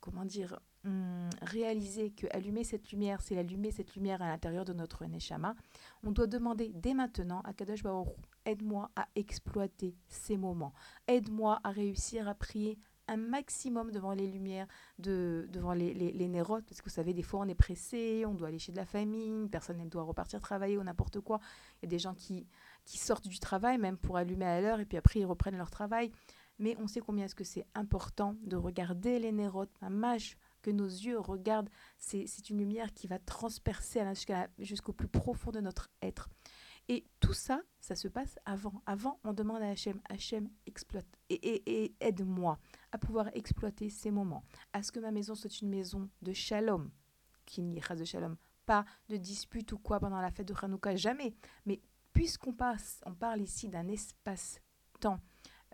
[0.02, 4.74] comment dire, hum, réaliser que allumer cette lumière, c'est allumer cette lumière à l'intérieur de
[4.74, 5.56] notre neshama,
[6.04, 8.10] on doit demander dès maintenant à Kadosh Baruch
[8.46, 10.74] aide-moi à exploiter ces moments,
[11.08, 14.68] aide-moi à réussir à prier un maximum devant les lumières,
[15.00, 18.24] de, devant les, les, les nérotes, parce que vous savez, des fois on est pressé,
[18.26, 21.40] on doit aller chez de la famille, personne ne doit repartir travailler ou n'importe quoi.
[21.82, 22.48] Il y a des gens qui,
[22.86, 25.72] qui sortent du travail même pour allumer à l'heure et puis après ils reprennent leur
[25.72, 26.12] travail.
[26.58, 30.72] Mais on sait combien est-ce que c'est important de regarder les nérotes, un mâche que
[30.72, 34.02] nos yeux regardent, c'est une lumière qui va transpercer
[34.60, 36.30] jusqu'au plus profond de notre être.
[36.88, 38.82] Et tout ça, ça se passe avant.
[38.86, 42.58] Avant, on demande à Hachem, Hachem, exploite et, et- et aide-moi
[42.92, 46.90] à pouvoir exploiter ces moments, à ce que ma maison soit une maison de shalom,
[47.46, 50.96] qu'il n'y ait de shalom, pas de dispute ou quoi pendant la fête de Hanouka,
[50.96, 51.34] jamais.
[51.66, 51.82] Mais
[52.16, 55.20] puisqu'on parle ici d'un espace-temps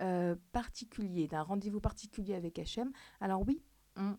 [0.02, 3.64] euh, particulier, d'un rendez-vous particulier avec Hachem, alors oui,
[3.96, 4.18] on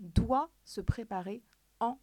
[0.00, 1.42] doit se préparer
[1.78, 1.98] en,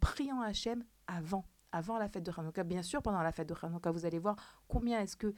[0.00, 2.64] priant Hachem avant, avant la fête de Hanouka.
[2.64, 5.34] Bien sûr, pendant la fête de Hanouka, vous allez voir combien est-ce que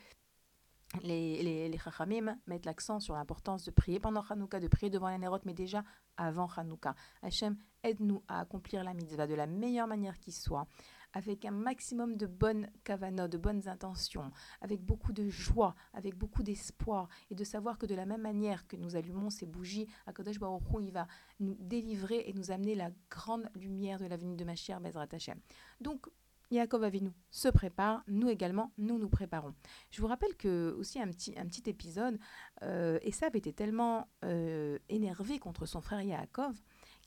[1.03, 5.45] les, Chachamim mettent l'accent sur l'importance de prier pendant Hanouka, de prier devant les Nérotes,
[5.45, 5.85] mais déjà
[6.17, 6.95] avant Hanouka.
[7.21, 10.67] Hachem, aide-nous à accomplir la mitzvah de la meilleure manière qui soit,
[11.15, 16.43] avec un maximum de bonnes kavanot, de bonnes intentions, avec beaucoup de joie, avec beaucoup
[16.43, 20.39] d'espoir, et de savoir que de la même manière que nous allumons ces bougies, Akadosh
[20.39, 21.07] Baruch Hu, il va
[21.41, 25.39] nous délivrer et nous amener la grande lumière de la venue de Mashiach Bezrat Hashem.
[25.81, 26.09] Donc,
[26.51, 29.55] Yaakov Avinu se prépare, nous également, nous nous préparons.
[29.91, 32.19] Je vous rappelle que aussi un petit, un petit épisode,
[32.63, 36.61] euh, Esav était tellement euh, énervé contre son frère Yaakov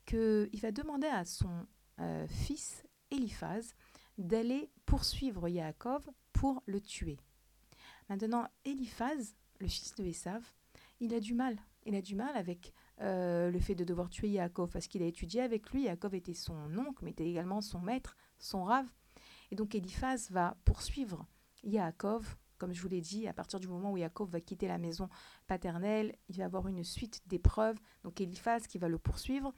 [0.05, 1.67] qu'il va demander à son
[1.99, 3.75] euh, fils Eliphaz
[4.17, 7.17] d'aller poursuivre Yaakov pour le tuer.
[8.09, 10.43] Maintenant, Eliphaz, le fils de Esav,
[10.99, 11.57] il a du mal.
[11.85, 15.05] Il a du mal avec euh, le fait de devoir tuer Yaakov parce qu'il a
[15.05, 15.83] étudié avec lui.
[15.83, 18.87] Yaakov était son oncle, mais était également son maître, son rave.
[19.51, 21.25] Et donc Eliphaz va poursuivre
[21.63, 24.77] Yaakov, comme je vous l'ai dit, à partir du moment où Yaakov va quitter la
[24.77, 25.09] maison
[25.47, 27.77] paternelle, il va avoir une suite d'épreuves.
[28.03, 29.53] Donc Eliphaz qui va le poursuivre.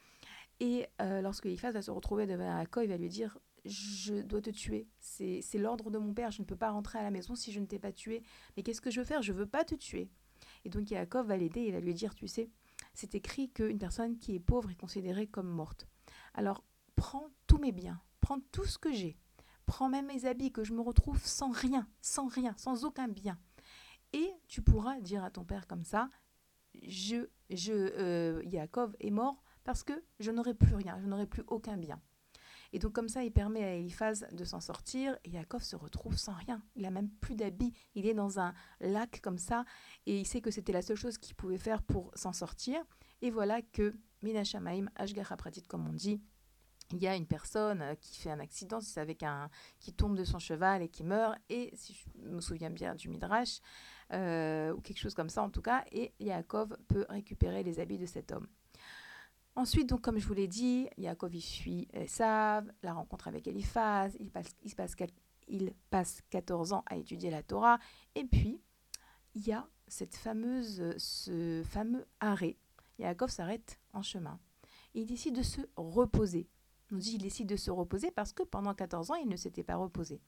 [0.60, 4.41] Et euh, lorsque Eliphaz va se retrouver devant Yaakov, il va lui dire Je dois
[4.41, 4.88] te tuer.
[5.00, 6.32] C'est l'ordre de mon père.
[6.32, 8.24] Je ne peux pas rentrer à la maison si je ne t'ai pas tué.
[8.56, 9.22] Mais qu'est-ce que je veux faire?
[9.22, 10.10] Je veux pas te tuer.
[10.65, 12.50] Et donc Yaakov va l'aider et va lui dire Tu sais,
[12.93, 15.88] c'est écrit qu'une personne qui est pauvre est considérée comme morte.
[16.34, 16.63] Alors
[16.95, 19.17] prends tous mes biens, prends tout ce que j'ai
[19.69, 23.38] prends même mes habits, que je me retrouve sans rien, sans rien, sans aucun bien.
[24.13, 26.10] Et tu pourras dire à ton père comme ça,
[26.82, 31.43] je, je, euh, Yaakov est mort parce que je n'aurai plus rien, je n'aurai plus
[31.45, 32.02] aucun bien.
[32.73, 36.17] Et donc comme ça, il permet à Eliphaz de s'en sortir et Yaakov se retrouve
[36.17, 36.62] sans rien.
[36.75, 39.65] Il a même plus d'habits, il est dans un lac comme ça
[40.05, 42.79] et il sait que c'était la seule chose qu'il pouvait faire pour s'en sortir.
[43.21, 46.21] Et voilà que Minashamaim, Ashgar Pratit comme on dit,
[46.91, 50.17] il y a une personne euh, qui fait un accident, c'est avec un qui tombe
[50.17, 53.60] de son cheval et qui meurt, et si je me souviens bien du Midrash,
[54.12, 57.99] euh, ou quelque chose comme ça en tout cas, et Yaakov peut récupérer les habits
[57.99, 58.47] de cet homme.
[59.60, 64.15] Ensuite, donc, comme je vous l'ai dit, Yaakov il fuit Esav, la rencontre avec Eliphaz,
[64.17, 64.95] il passe, il, passe,
[65.50, 67.78] il passe 14 ans à étudier la Torah,
[68.15, 68.62] et puis
[69.36, 72.56] il y a cette fameuse, ce fameux arrêt.
[73.00, 74.39] Yaakov s'arrête en chemin.
[74.93, 76.48] Il décide de se reposer.
[76.93, 79.63] On dit il décide de se reposer parce que pendant 14 ans, il ne s'était
[79.63, 80.22] pas reposé.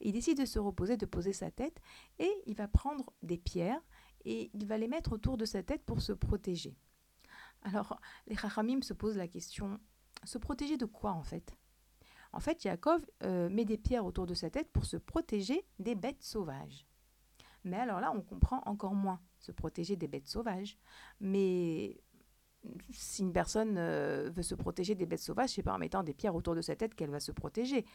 [0.00, 1.78] Il décide de se reposer, de poser sa tête,
[2.18, 3.82] et il va prendre des pierres
[4.24, 6.74] et il va les mettre autour de sa tête pour se protéger.
[7.62, 9.80] Alors, les Chachamim se posent la question
[10.24, 11.56] se protéger de quoi en fait?
[12.32, 15.94] En fait, Yaakov euh, met des pierres autour de sa tête pour se protéger des
[15.94, 16.86] bêtes sauvages.
[17.64, 20.78] Mais alors là, on comprend encore moins se protéger des bêtes sauvages.
[21.20, 22.00] Mais
[22.90, 26.12] si une personne euh, veut se protéger des bêtes sauvages, c'est pas en mettant des
[26.12, 27.86] pierres autour de sa tête qu'elle va se protéger.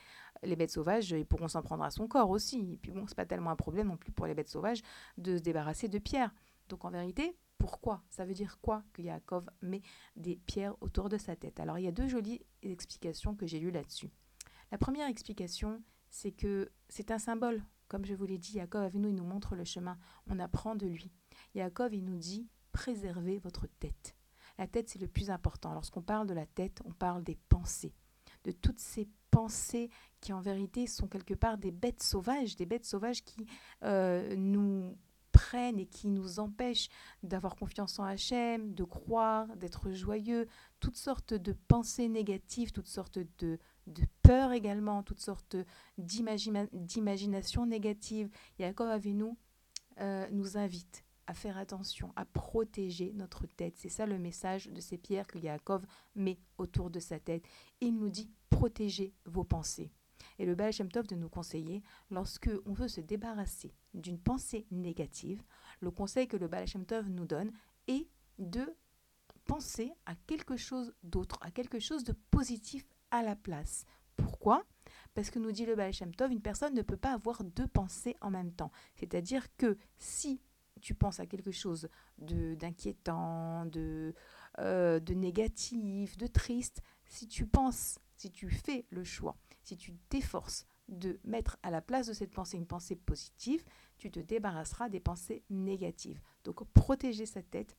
[0.41, 2.73] Les bêtes sauvages, ils pourront s'en prendre à son corps aussi.
[2.73, 4.82] Et puis bon, c'est pas tellement un problème non plus pour les bêtes sauvages
[5.17, 6.34] de se débarrasser de pierres.
[6.69, 9.82] Donc en vérité, pourquoi Ça veut dire quoi que Yaakov met
[10.17, 13.62] des pierres autour de sa tête Alors il y a deux jolies explications que j'ai
[13.62, 14.12] lues là-dessus.
[14.73, 19.08] La première explication, c'est que c'est un symbole Comme je vous l'ai dit, Yaakov Avinu,
[19.08, 19.97] il nous montre le chemin.
[20.28, 21.10] On apprend de lui.
[21.56, 24.17] Yaakov, il nous dit préservez votre tête.
[24.58, 25.73] La tête, c'est le plus important.
[25.73, 27.95] Lorsqu'on parle de la tête, on parle des pensées,
[28.43, 32.86] de toutes ces pensées qui en vérité sont quelque part des bêtes sauvages, des bêtes
[32.86, 33.47] sauvages qui
[33.84, 34.97] euh, nous
[35.34, 36.88] prennent et qui nous empêchent
[37.24, 40.48] d'avoir confiance en Hachem, de croire, d'être joyeux,
[40.80, 43.60] toutes sortes de pensées négatives, toutes sortes de,
[44.22, 45.58] peurs également, toutes sortes
[45.98, 48.30] d'imagina- d'imagination négative.
[48.60, 49.34] Yaakov Avinu
[50.00, 53.76] euh, nous invite à faire attention, à protéger notre tête.
[53.78, 57.46] C'est ça le message de ces pierres que Yaakov met autour de sa tête.
[57.82, 59.91] Il nous dit protégez vos pensées.
[60.39, 65.43] Et le Baal Tov de nous conseiller, lorsque on veut se débarrasser d'une pensée négative,
[65.80, 67.52] le conseil que le Baal Tov nous donne
[67.88, 68.08] est
[68.39, 68.76] de
[69.46, 73.86] penser à quelque chose d'autre, à quelque chose de positif à la place.
[74.15, 74.63] Pourquoi?
[75.13, 78.15] Parce que nous dit le Baal Tov, une personne ne peut pas avoir deux pensées
[78.22, 78.72] en même temps.
[78.96, 80.41] C'est-à-dire que si
[80.82, 83.65] tu penses à quelque chose d'inquiétant,
[84.60, 89.95] euh, de négatif, de triste, si tu penses, si tu fais le choix, si tu
[90.10, 93.63] t'efforces de mettre à la place de cette pensée une pensée positive,
[93.97, 96.21] tu te débarrasseras des pensées négatives.
[96.43, 97.78] Donc protéger sa tête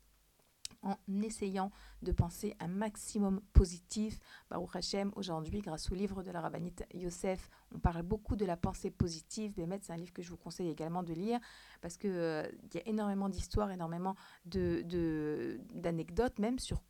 [0.82, 1.70] en essayant
[2.02, 4.18] de penser un maximum positif.
[4.50, 8.56] Baruch Hashem, aujourd'hui, grâce au livre de la rabbinite Yosef, on parle beaucoup de la
[8.56, 9.54] pensée positive.
[9.54, 11.40] Bémet, c'est un livre que je vous conseille également de lire
[11.80, 16.82] parce qu'il euh, y a énormément d'histoires, énormément de, de, d'anecdotes, même sur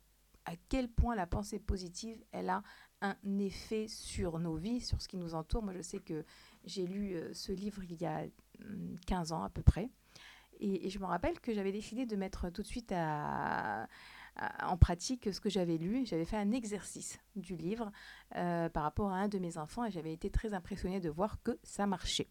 [0.45, 2.61] à quel point la pensée positive, elle a
[3.09, 5.63] un effet sur nos vies, sur ce qui nous entoure.
[5.63, 6.25] Moi, je sais que
[6.65, 8.23] j'ai lu euh, ce livre il y a
[8.61, 9.89] hum, 15 ans à peu près.
[10.59, 15.39] Et, je me rappelle que j'avais décidé de mettre tout de suite en pratique ce
[15.39, 16.05] que j'avais lu.
[16.05, 17.91] J'avais fait un exercice du livre
[18.35, 21.41] euh, par rapport à un de mes enfants et j'avais été très impressionnée de voir
[21.43, 22.29] que ça marchait.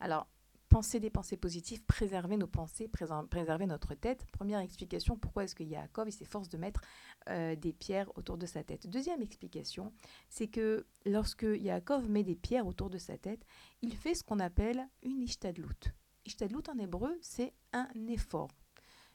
[0.00, 0.26] Alors,
[0.70, 4.24] penser des pensées positives, préserver nos pensées, préserver notre tête.
[4.32, 6.80] Première explication, pourquoi est-ce que Yaakov s'efforce de mettre
[7.28, 8.86] euh, des pierres autour de sa tête.
[8.86, 9.92] Deuxième explication,
[10.28, 13.44] c'est que lorsque Yaakov met des pierres autour de sa tête,
[13.82, 15.90] il fait ce qu'on appelle une ishtadlout.
[16.24, 18.48] Ishtadlout en hébreu, c'est un effort.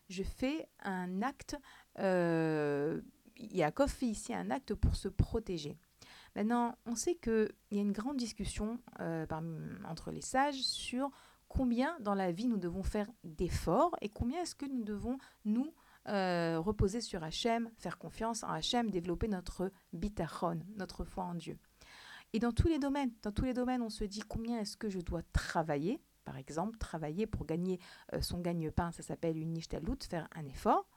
[0.10, 1.56] Je fais un acte,
[2.00, 3.02] euh,
[3.38, 5.78] Yaakov fait ici un acte pour se protéger.
[6.36, 9.26] Maintenant, on sait qu'il y a une grande discussion euh,
[9.88, 11.10] entre les sages sur
[11.48, 15.74] combien dans la vie nous devons faire d'efforts et combien est-ce que nous devons nous
[16.08, 21.58] euh, reposer sur Hachem, faire confiance en Hachem, développer notre bitachon, notre foi en Dieu.
[22.34, 24.90] Et dans tous les domaines, dans tous les domaines, on se dit combien est-ce que
[24.90, 27.80] je dois travailler, par exemple, travailler pour gagner
[28.14, 30.88] euh, son gagne-pain, ça s'appelle une nishtalout, faire un effort,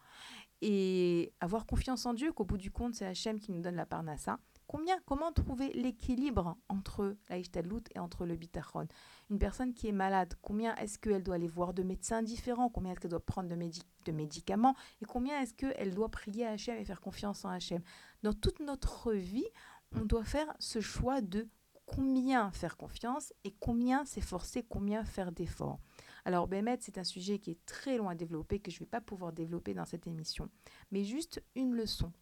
[0.61, 3.87] et avoir confiance en Dieu, qu'au bout du compte, c'est Hachem qui nous donne la
[3.87, 4.39] parnassa.
[4.69, 8.87] Combien, comment trouver l'équilibre entre la ishtadlout et entre le bitachon?
[9.31, 12.69] Une personne qui est malade, combien est-ce qu'elle doit aller voir de médecins différents?
[12.69, 14.77] Combien est-ce qu'elle doit prendre de médicaments?
[15.01, 17.83] Et combien est-ce qu'elle doit prier à Hachem et faire confiance en Hachem?
[18.23, 19.49] Dans toute notre vie,
[19.97, 21.49] on doit faire ce choix de
[21.87, 25.81] combien faire confiance et combien s'efforcer, combien faire d'efforts.
[26.27, 28.91] Alors, Bémet, c'est un sujet qui est très loin à développer, que je ne vais
[28.91, 30.51] pas pouvoir développer dans cette émission,
[30.91, 32.13] mais juste une leçon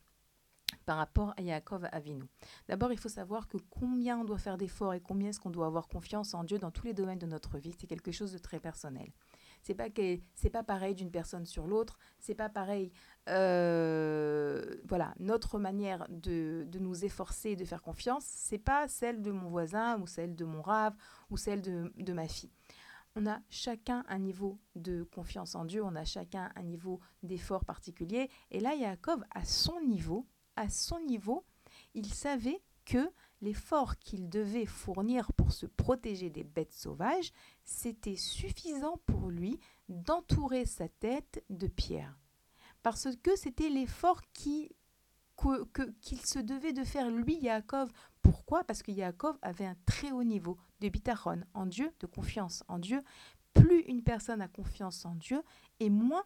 [0.87, 2.25] par rapport à Yaakov Avinu.
[2.69, 5.67] D'abord, il faut savoir que combien on doit faire d'efforts et combien est-ce qu'on doit
[5.67, 8.39] avoir confiance en Dieu dans tous les domaines de notre vie, c'est quelque chose de
[8.39, 9.13] très personnel.
[9.63, 9.89] C'est pas
[10.35, 12.93] c'est pas pareil d'une personne sur l'autre, c'est pas pareil.
[13.29, 19.33] euh, voilà, notre manière de, de nous efforcer, de faire confiance, c'est pas celle de
[19.33, 20.95] mon voisin ou celle de mon rave
[21.31, 22.53] ou celle de, de ma fille.
[23.17, 27.65] On a chacun un niveau de confiance en Dieu, on a chacun un niveau d'effort
[27.65, 28.31] particulier.
[28.51, 31.45] Et là, Yaakov, à son niveau, à son niveau,
[31.95, 33.11] il savait que
[33.43, 37.33] l'effort qu'il devait fournir pour se protéger des bêtes sauvages,
[37.65, 42.19] c'était suffisant pour lui d'entourer sa tête de pierres.
[42.83, 44.71] Parce que c'était l'effort qu'il
[46.25, 47.93] se devait de faire lui, Yaakov.
[48.23, 48.65] Pourquoi?
[48.65, 52.79] Parce que Yaakov avait un très haut niveau de bitachon en Dieu, de confiance en
[52.79, 53.03] Dieu.
[53.53, 55.43] Plus une personne a confiance en Dieu,
[55.81, 56.25] et moins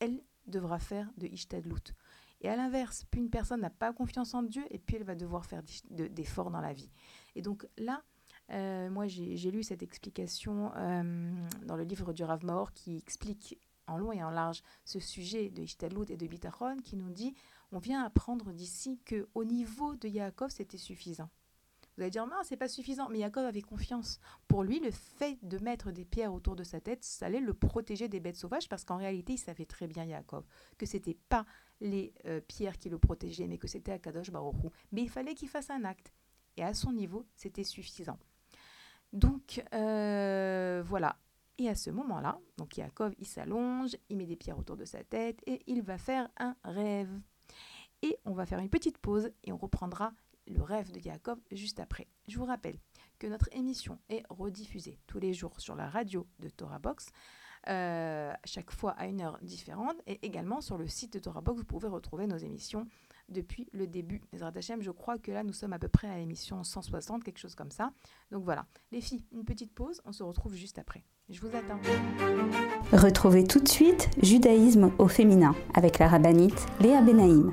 [0.00, 1.94] elle devra faire de ishtadlout.
[2.40, 5.14] Et à l'inverse, plus une personne n'a pas confiance en Dieu, et puis elle va
[5.14, 6.90] devoir faire d'efforts dans la vie.
[7.34, 8.02] Et donc là,
[8.50, 13.58] euh, moi j'ai lu cette explication euh, dans le livre du Rav Maor qui explique
[13.86, 17.34] en long et en large ce sujet de Ishtadlout et de Bitachon, qui nous dit
[17.72, 21.28] on vient apprendre d'ici que au niveau de Yaakov, c'était suffisant.
[22.00, 23.10] Vous allez dire, non, c'est pas suffisant.
[23.10, 24.20] Mais Yaakov avait confiance.
[24.48, 27.52] Pour lui, le fait de mettre des pierres autour de sa tête, ça allait le
[27.52, 30.46] protéger des bêtes sauvages parce qu'en réalité, il savait très bien, Yaakov,
[30.78, 31.44] que c'était pas
[31.82, 34.68] les euh, pierres qui le protégeaient, mais que c'était Akadosh Baruch Hu.
[34.92, 36.10] Mais il fallait qu'il fasse un acte.
[36.56, 38.18] Et à son niveau, c'était suffisant.
[39.12, 41.18] Donc euh, voilà.
[41.58, 45.04] Et à ce moment-là, donc Yaakov, il s'allonge, il met des pierres autour de sa
[45.04, 47.12] tête et il va faire un rêve.
[48.00, 50.14] Et on va faire une petite pause et on reprendra
[50.46, 52.06] le rêve de Yaakov juste après.
[52.28, 52.78] Je vous rappelle
[53.18, 57.06] que notre émission est rediffusée tous les jours sur la radio de Torah Box,
[57.68, 61.58] euh, chaque fois à une heure différente, et également sur le site de Torah Box,
[61.58, 62.86] vous pouvez retrouver nos émissions
[63.28, 64.22] depuis le début.
[64.32, 67.70] Je crois que là, nous sommes à peu près à l'émission 160, quelque chose comme
[67.70, 67.92] ça.
[68.30, 71.04] Donc voilà, les filles, une petite pause, on se retrouve juste après.
[71.28, 71.78] Je vous attends.
[72.92, 77.52] Retrouvez tout de suite Judaïsme au féminin avec la rabbinite Léa Benaïm.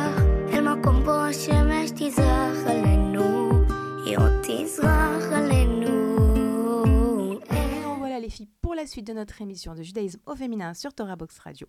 [8.81, 11.67] La suite de notre émission de judaïsme au féminin sur Torah Box Radio.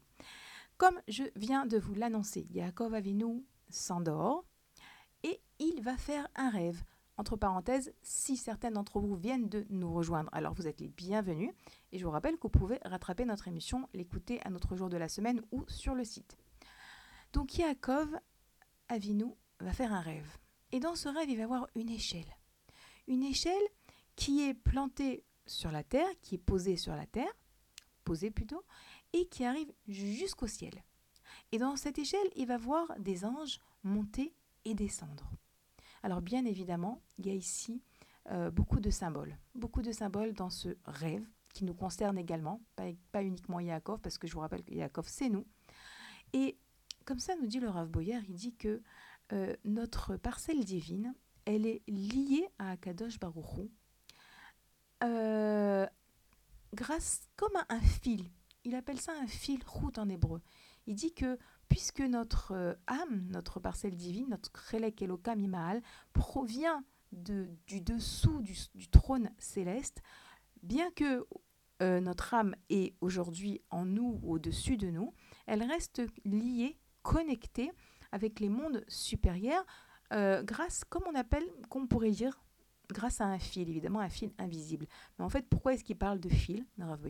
[0.79, 4.47] Comme je viens de vous l'annoncer, Yaakov Avinu s'endort
[5.23, 6.83] et il va faire un rêve.
[7.19, 11.53] Entre parenthèses, si certaines d'entre vous viennent de nous rejoindre, alors vous êtes les bienvenus.
[11.93, 14.97] Et je vous rappelle que vous pouvez rattraper notre émission, l'écouter à notre jour de
[14.97, 16.39] la semaine ou sur le site.
[17.35, 18.09] Donc Yaakov
[18.89, 19.27] Avinu
[19.61, 20.39] va faire un rêve.
[20.71, 22.39] Et dans ce rêve, il va voir une échelle.
[23.07, 23.69] Une échelle
[24.17, 27.33] qui est plantée sur la terre, qui est posée sur la terre,
[28.05, 28.65] posée plutôt,
[29.13, 30.83] et qui arrive jusqu'au ciel.
[31.51, 34.35] Et dans cette échelle, il va voir des anges monter
[34.65, 35.31] et descendre.
[36.03, 37.83] Alors bien évidemment, il y a ici
[38.31, 42.85] euh, beaucoup de symboles, beaucoup de symboles dans ce rêve qui nous concerne également, pas,
[43.13, 45.47] pas uniquement Yaakov, parce que je vous rappelle que Yaakov, c'est nous.
[46.33, 46.57] Et
[47.05, 48.83] comme ça nous dit le Rav Boyer, il dit que
[49.33, 51.15] euh, notre parcelle divine,
[51.45, 53.71] elle est liée à Akadosh Baruchou
[55.03, 55.87] euh,
[56.75, 58.31] grâce comme à un fil.
[58.65, 60.41] Il appelle ça un fil route en hébreu.
[60.87, 61.39] Il dit que
[61.69, 65.83] puisque notre euh, âme, notre parcelle divine, notre Chelek Elokam Imaal,
[66.13, 70.03] provient de, du dessous du, trône céleste,
[70.63, 71.27] bien que
[71.83, 75.13] euh, notre âme est aujourd'hui en nous, au-dessus de nous,
[75.47, 77.73] elle reste liée, connectée
[78.13, 79.65] avec les mondes supérieurs,
[80.11, 82.43] grâce, comme on appelle, qu'on pourrait dire,
[82.91, 84.87] grâce à un fil, évidemment un fil invisible.
[85.19, 87.07] Mais en fait, pourquoi est-ce qu'il parle de fil, Rav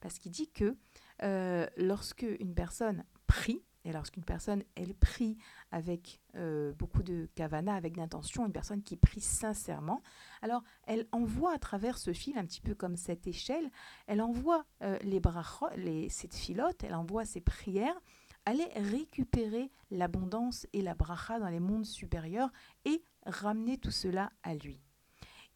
[0.00, 0.76] Parce qu'il dit que
[1.22, 5.36] euh, lorsque une personne prie, et lorsqu'une personne, elle prie
[5.72, 10.02] avec euh, beaucoup de kavana, avec d'intention, une personne qui prie sincèrement,
[10.40, 13.70] alors elle envoie à travers ce fil, un petit peu comme cette échelle,
[14.06, 18.00] elle envoie euh, les brachot, les, cette filote, elle envoie ses prières,
[18.44, 22.50] aller récupérer l'abondance et la bracha dans les mondes supérieurs
[22.84, 24.80] et ramener tout cela à lui.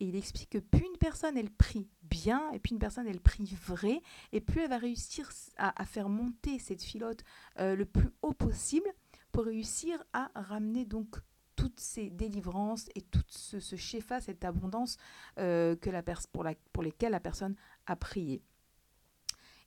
[0.01, 3.21] Et il explique que plus une personne, elle prie bien, et puis une personne, elle
[3.21, 7.25] prie vrai, et plus elle va réussir à, faire monter cette filote
[7.59, 8.89] euh, le plus haut possible
[9.33, 11.17] pour réussir à ramener donc
[11.57, 14.99] toutes ces délivrances et tout ce, ce cette abondance
[15.39, 18.43] euh, que la pour, pour lesquelles la personne a prié.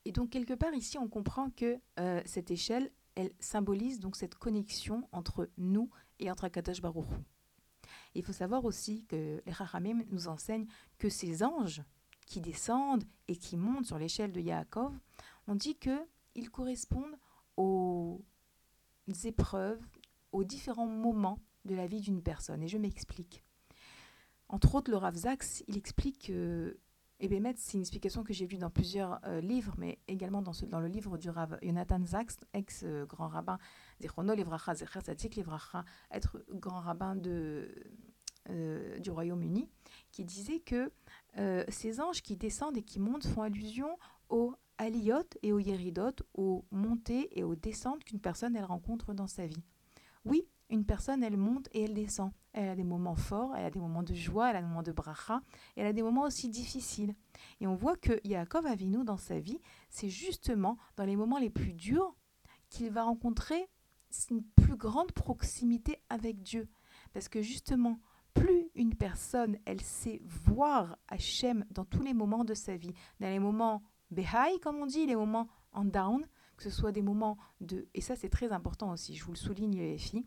[0.05, 4.35] Et donc quelque part ici, on comprend que euh, cette échelle, elle symbolise donc cette
[4.35, 7.07] connexion entre nous et entre Akadosh Baruch.
[8.15, 11.83] Il faut savoir aussi que les Chachamim nous enseignent que ces anges
[12.25, 14.97] qui descendent et qui montent sur l'échelle de Yaakov,
[15.47, 17.17] on dit qu'ils correspondent
[17.57, 18.21] aux
[19.23, 19.81] épreuves,
[20.31, 22.63] aux différents moments de la vie d'une personne.
[22.63, 23.43] Et je m'explique.
[24.47, 26.79] Entre autres, le Rav Zaks, il explique que
[27.21, 30.87] et c'est une explication que j'ai vue dans plusieurs euh, livres, mais également dans, le
[30.87, 33.59] livre du Rav Jonathan Zaks, ex-grand rabbin
[33.99, 39.67] Zichrono Livracha, Zecher Tzadik Livracha, être grand rabbin euh, du Royaume-Uni,
[40.11, 40.91] qui disait que
[41.37, 43.97] euh, ces anges qui descendent et qui montent font allusion
[44.29, 49.27] aux aliyot et aux yeridot, aux montées et aux descentes qu'une personne elle rencontre dans
[49.27, 49.63] sa vie.
[50.25, 52.31] Oui, une personne elle monte et elle descend.
[52.53, 54.83] Elle a des moments forts, elle a des moments de joie, elle a des moments
[54.83, 55.41] de bracha,
[55.75, 57.13] elle a des moments aussi difficiles.
[57.59, 61.49] Et on voit que Yaakov Avinu dans sa vie, c'est justement dans les moments les
[61.49, 62.15] plus durs
[62.69, 63.69] qu'il va rencontrer
[64.29, 66.67] une plus grande proximité avec Dieu.
[67.13, 67.99] Parce que justement,
[68.33, 73.29] plus une personne, elle sait voir Hachem dans tous les moments de sa vie, dans
[73.29, 73.81] les moments
[74.11, 76.25] Behai, comme on dit, les moments en down,
[76.57, 77.87] que ce soit des moments de...
[77.93, 80.25] Et ça, c'est très important aussi, je vous le souligne, les filles.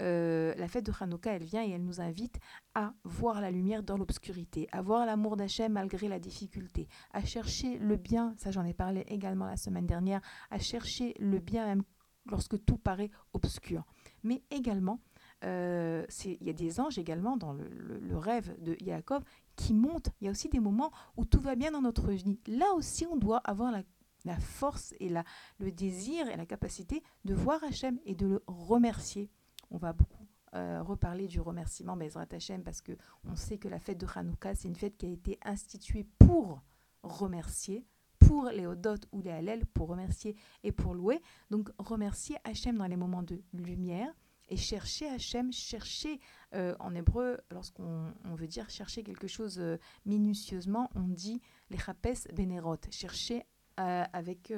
[0.00, 2.38] Euh, la fête de Hanouka, elle vient et elle nous invite
[2.74, 7.78] à voir la lumière dans l'obscurité, à voir l'amour d'Hachem malgré la difficulté, à chercher
[7.78, 10.20] le bien, ça j'en ai parlé également la semaine dernière,
[10.50, 11.82] à chercher le bien même
[12.30, 13.84] lorsque tout paraît obscur.
[14.22, 15.00] Mais également,
[15.44, 19.22] euh, il y a des anges également dans le, rêve de Yaakov
[19.56, 20.10] qui montent.
[20.20, 22.38] Il y a aussi des moments où tout va bien dans notre vie.
[22.46, 23.82] Là aussi, on doit avoir la,
[24.24, 25.24] la force et la,
[25.58, 29.30] le désir et la capacité de voir Hachem et de le remercier.
[29.70, 32.92] On va beaucoup euh, reparler du remerciement Bezrat Hachem parce que
[33.24, 36.62] on sait que la fête de Hanouka, c'est une fête qui a été instituée pour
[37.02, 37.84] remercier,
[38.28, 41.22] pour les Odot ou les Hallel, pour remercier et pour louer.
[41.50, 44.12] Donc remercier Hachem dans les moments de lumière
[44.50, 46.20] et chercher Hachem, chercher
[46.54, 51.78] euh, en hébreu, lorsqu'on on veut dire chercher quelque chose euh, minutieusement, on dit les
[51.78, 53.44] chapes bénérot, chercher
[53.80, 54.52] euh, avec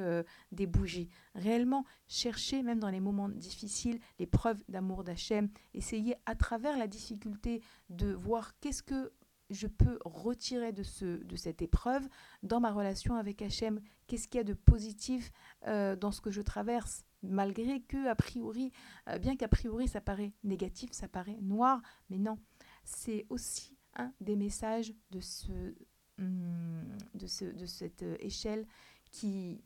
[0.51, 1.09] des bougies.
[1.37, 6.89] Réellement, chercher même dans les moments difficiles les preuves d'amour d'Hachem, essayer à travers la
[6.89, 9.12] difficulté de voir qu'est-ce que
[9.51, 12.09] je peux retirer de, ce, de cette épreuve
[12.42, 15.32] dans ma relation avec Hachem, qu'est-ce qu'il y a de positif
[15.66, 18.72] euh, dans ce que je traverse, malgré que, a priori,
[19.09, 22.38] euh, bien qu'a priori ça paraît négatif, ça paraît noir, mais non,
[22.84, 25.74] c'est aussi un des messages de, ce,
[26.18, 28.66] hum, de, ce, de cette euh, échelle
[29.11, 29.64] qui,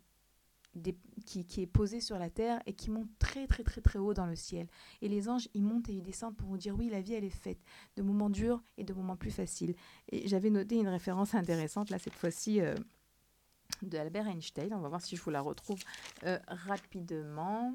[1.27, 4.27] qui, est posée sur la terre et qui monte très très très très haut dans
[4.27, 4.66] le ciel.
[5.03, 7.25] Et les anges, ils montent et ils descendent pour vous dire oui, la vie, elle
[7.25, 7.61] est faite
[7.97, 9.75] de moments durs et de moments plus faciles.
[10.11, 12.75] Et j'avais noté une référence intéressante, là, cette fois-ci, euh,
[13.83, 14.72] de Albert Einstein.
[14.72, 15.81] On va voir si je vous la retrouve
[16.25, 17.75] euh, rapidement.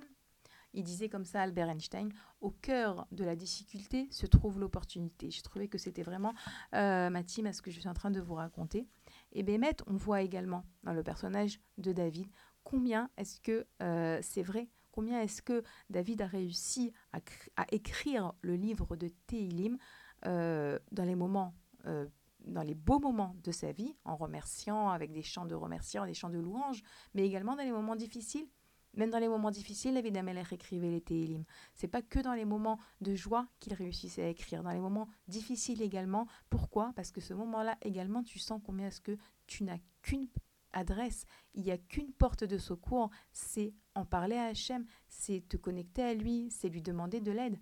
[0.73, 5.31] Il disait comme ça, Albert Einstein, au cœur de la difficulté se trouve l'opportunité.
[5.31, 6.33] J'ai trouvé que c'était vraiment
[6.75, 8.85] euh, ma team à ce que je suis en train de vous raconter.
[9.31, 12.27] Et Bémet, on voit également dans le personnage de David
[12.69, 17.65] combien est-ce que euh, c'est vrai, combien est-ce que David a réussi à, cr- à
[17.71, 19.79] écrire le livre de Tehilim
[20.27, 21.55] euh, dans les moments,
[21.87, 22.05] euh,
[22.45, 26.13] dans les beaux moments de sa vie, en remerciant avec des chants de remerciants, des
[26.13, 26.83] chants de louanges,
[27.15, 28.47] mais également dans les moments difficiles?
[28.93, 31.45] Même dans les moments difficiles, David Ameller écrivait les Tehilim.
[31.73, 35.07] C'est pas que dans les moments de joie qu'il réussissait à écrire, dans les moments
[35.27, 36.27] difficiles également.
[36.51, 36.93] Pourquoi?
[36.95, 39.17] Parce que ce moment-là également, tu sens combien est-ce que
[39.47, 40.27] tu n'as qu'une
[40.73, 45.57] adresse, il n'y a qu'une porte de secours, c'est en parler à Hachem, c'est te
[45.57, 47.59] connecter à lui, c'est lui demander de l'aide.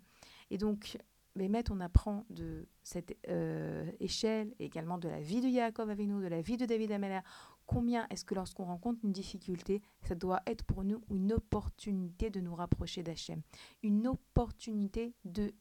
[0.49, 0.97] Et donc,
[1.35, 6.27] Bémet, on apprend de cette euh, échelle, également de la vie de Yaakov Avinu, de
[6.27, 7.21] la vie de David Ameller,
[7.67, 12.39] combien est-ce que lorsqu'on rencontre une difficulté, ça doit être pour nous une opportunité de
[12.39, 13.41] nous rapprocher d'Hachem,
[13.83, 15.53] une opportunité de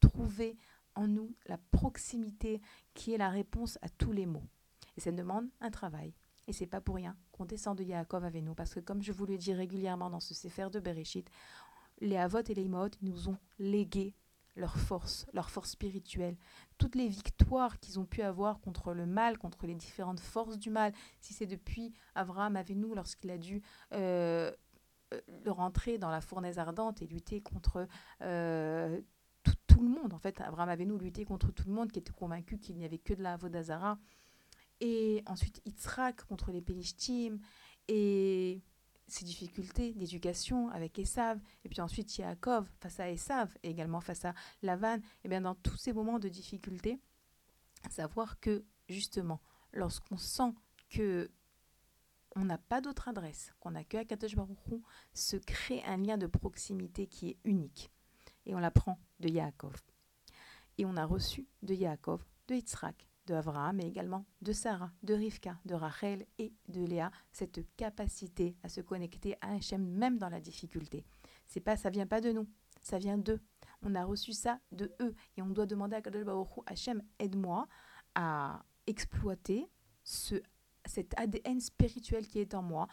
[0.00, 0.56] trouver
[0.94, 2.60] en nous la proximité
[2.94, 4.46] qui est la réponse à tous les maux.
[4.96, 6.12] Et ça demande un travail.
[6.48, 9.12] Et c'est pas pour rien qu'on descend de Yaakov avec nous, parce que comme je
[9.12, 11.30] vous le dis régulièrement dans ce Sefer de Bereshit,
[12.00, 14.14] les Avot et les Imaot nous ont légué
[14.56, 16.36] leur force, leur force spirituelle,
[16.78, 20.70] toutes les victoires qu'ils ont pu avoir contre le mal, contre les différentes forces du
[20.70, 20.92] mal.
[21.20, 24.50] Si c'est depuis Abraham avec nous lorsqu'il a dû euh,
[25.14, 27.86] euh, rentrer dans la fournaise ardente et lutter contre
[28.22, 29.00] euh,
[29.42, 30.12] tout, le monde.
[30.12, 32.84] En fait, Abraham avait nous lutter contre tout le monde qui était convaincu qu'il n'y
[32.84, 33.96] avait que de la Avodazara.
[34.80, 37.38] Et ensuite, Yitzhak contre les Pélishtim.
[37.88, 38.62] Et
[39.08, 44.24] ses difficultés d'éducation avec Esav, et puis ensuite Yaakov face à Esav, et également face
[44.24, 47.00] à Lavan, et bien dans tous ces moments de difficulté,
[47.90, 49.40] savoir que justement,
[49.72, 50.54] lorsqu'on sent
[50.90, 51.30] que
[52.36, 54.58] on n'a pas d'autre adresse, qu'on n'a que Akadosh Baruch
[55.12, 57.90] se crée un lien de proximité qui est unique.
[58.46, 59.82] Et on l'apprend de Yaakov.
[60.76, 65.14] Et on a reçu de Yaakov, de Yitzhak, de Abraham, mais également de Sarah, de
[65.14, 70.30] Rivka, de Rachel et de Léa, cette capacité à se connecter à Hachem même dans
[70.30, 71.04] la difficulté.
[71.46, 72.48] C'est pas, ça vient pas de nous,
[72.80, 73.40] ça vient d'eux.
[73.82, 76.26] On a reçu ça de eux et on doit demander à Kadosh
[76.66, 77.68] Hachem, aide-moi
[78.14, 79.70] à exploiter
[80.02, 80.36] ce,
[80.86, 82.88] cet ADN spirituel qui est en moi,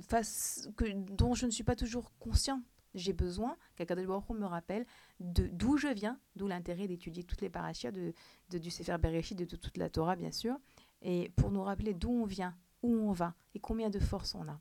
[0.00, 2.62] face, que, dont je ne suis pas toujours conscient.
[2.94, 4.86] J'ai besoin qu'Akadosh me rappelle
[5.20, 8.12] de d'où je viens, d'où l'intérêt d'étudier toutes les parashias de,
[8.50, 10.56] du Sefer Bereshit, de, de toute la Torah bien sûr,
[11.02, 14.48] et pour nous rappeler d'où on vient, où on va et combien de force on
[14.48, 14.60] a.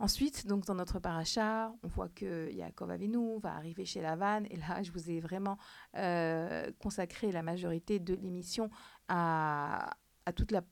[0.00, 4.56] Ensuite, donc dans notre paracha, on voit que Yaakov Avinu va arriver chez Lavan et
[4.56, 5.56] là, je vous ai vraiment
[5.96, 8.70] euh, consacré la majorité de l'émission
[9.08, 10.62] à, à toute la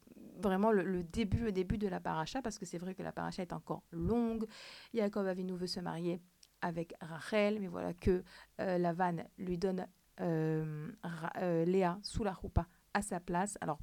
[0.43, 3.43] vraiment le, début le début de la paracha parce que c'est vrai que la paracha
[3.43, 4.47] est encore longue.
[4.93, 6.21] Yaakov Avinu veut se marier
[6.61, 8.23] avec Rachel, mais voilà que
[8.61, 9.87] euh, Lavan lui donne
[10.21, 10.93] euh,
[11.39, 13.57] euh, Léa sous la roupa à sa place.
[13.61, 13.79] Alors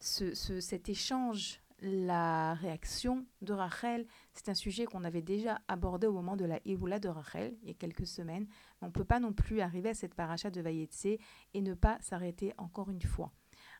[0.00, 6.06] ce, ce- cet échange, la réaction de Rachel, c'est un sujet qu'on avait déjà abordé
[6.06, 8.46] au moment de la Iloula de Rachel, il y a quelques semaines.
[8.80, 11.06] On ne peut pas non plus arriver à cette paracha de Vayetse
[11.54, 13.32] et ne pas s'arrêter encore une fois.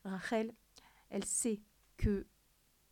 [0.05, 0.53] Rachel,
[1.11, 1.61] elle sait
[1.99, 2.27] que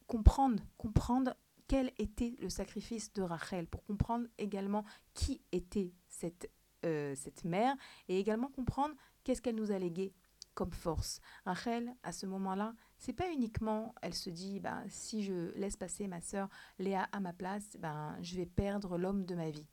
[0.06, 1.34] comprendre, comprendre
[1.68, 4.84] quel était le sacrifice de Rachel, pour comprendre également
[5.14, 6.50] qui était cette,
[6.84, 7.74] euh, cette mère,
[8.08, 8.94] et également comprendre
[9.24, 10.14] qu'est-ce qu'elle nous a légué
[10.54, 11.20] comme force.
[11.44, 16.08] Rachel, à ce moment-là, c'est pas uniquement, elle se dit, ben, si je laisse passer
[16.08, 16.48] ma sœur
[16.78, 19.68] Léa à ma place, ben, je vais perdre l'homme de ma vie.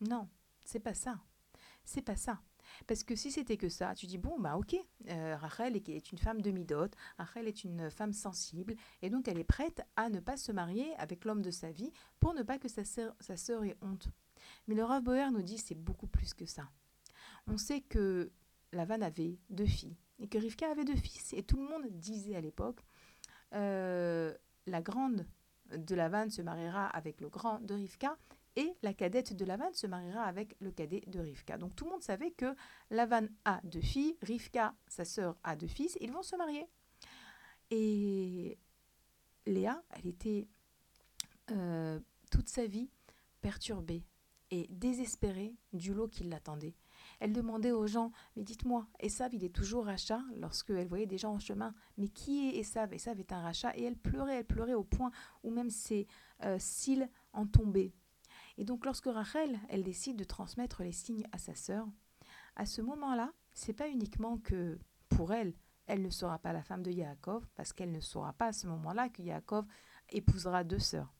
[0.00, 0.28] Non,
[0.64, 1.20] c'est pas ça.
[1.84, 2.40] C'est pas ça.
[2.86, 4.76] Parce que si c'était que ça, tu dis, bon, bah ok,
[5.08, 9.38] euh, Rachel est, une femme de Midot, Rachel est une femme sensible, et donc elle
[9.38, 12.58] est prête à ne pas se marier avec l'homme de sa vie pour ne pas
[12.58, 14.08] que sa sœur, sa sœur ait honte.
[14.66, 16.68] Mais le Rav Boer nous dit, c'est beaucoup plus que ça.
[17.46, 18.30] On sait que
[18.72, 22.36] Lavan avait deux filles, et que Rivka avait deux fils, et tout le monde disait
[22.36, 22.80] à l'époque,
[23.54, 24.34] euh,
[24.66, 25.26] la grande
[25.74, 28.16] de Lavan se mariera avec le grand de Rivka,
[28.56, 31.58] et la cadette de Lavan se mariera avec le cadet de Rivka.
[31.58, 32.54] Donc tout le monde savait que
[32.90, 36.66] Lavan a deux filles, Rivka, sa sœur, a deux fils, ils vont se marier.
[37.70, 38.58] Et
[39.46, 40.46] Léa, elle était
[41.50, 41.98] euh,
[42.30, 42.88] toute sa vie
[43.40, 44.04] perturbée
[44.50, 46.74] et désespérée du lot qui l'attendait.
[47.20, 50.20] Elle demandait aux gens, mais dites-moi, Esav, il est toujours rachat?
[50.36, 51.74] Lorsqu'elle voyait des gens en chemin.
[51.98, 52.92] Mais qui est Esav?
[52.92, 53.76] Esav est un rachat.
[53.76, 55.10] Et elle pleurait, elle pleurait au point
[55.42, 56.06] où même ses
[56.44, 57.92] euh, cils en tombaient.
[58.56, 61.86] Et donc lorsque Rachel, elle décide de transmettre les signes à sa sœur,
[62.56, 64.78] à ce moment-là, c'est pas uniquement que
[65.08, 65.54] pour elle,
[65.86, 68.66] elle ne sera pas la femme de Yaakov, parce qu'elle ne saura pas à ce
[68.66, 69.66] moment-là que Yaakov
[70.10, 71.12] épousera deux sœurs.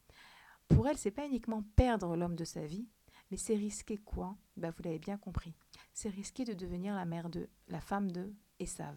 [0.69, 2.89] Pour elle, c'est pas uniquement perdre l'homme de sa vie,
[3.31, 4.37] mais c'est risquer quoi?
[4.57, 5.55] Ben, Vous l'avez bien compris.
[5.93, 8.97] C'est risquer de devenir la mère de la femme de Esav.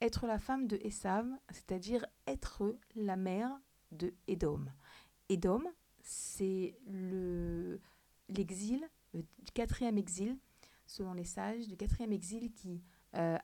[0.00, 3.50] Être la femme de Esav, c'est-à-dire être la mère
[3.92, 4.66] de Édom.
[5.28, 5.62] Édom,
[6.04, 7.80] c'est le
[8.28, 8.80] l'exil,
[9.12, 10.36] le quatrième exil,
[10.86, 12.82] selon les sages, le quatrième exil qui
[13.16, 13.38] euh,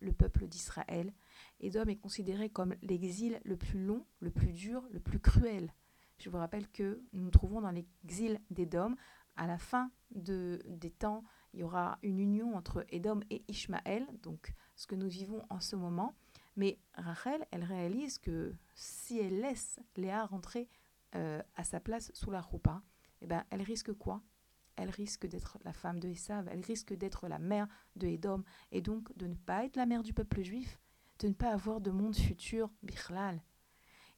[0.00, 1.12] le peuple d'Israël.
[1.60, 5.72] Édom est considéré comme l'exil le plus long, le plus dur, le plus cruel.
[6.18, 8.94] Je vous rappelle que nous nous trouvons dans l'exil d'Édom.
[9.36, 11.22] À la fin de, des temps,
[11.54, 15.60] il y aura une union entre Édom et Ishmaël, donc ce que nous vivons en
[15.60, 16.14] ce moment.
[16.56, 20.68] Mais Rachel, elle réalise que si elle laisse Léa rentrer
[21.14, 22.82] euh, à sa place sous la roupa,
[23.20, 24.22] eh ben, elle risque quoi?
[24.76, 28.80] Elle risque d'être la femme de Esav, elle risque d'être la mère de Édom, et
[28.80, 30.80] donc de ne pas être la mère du peuple juif,
[31.18, 33.42] de ne pas avoir de monde futur, bichlal.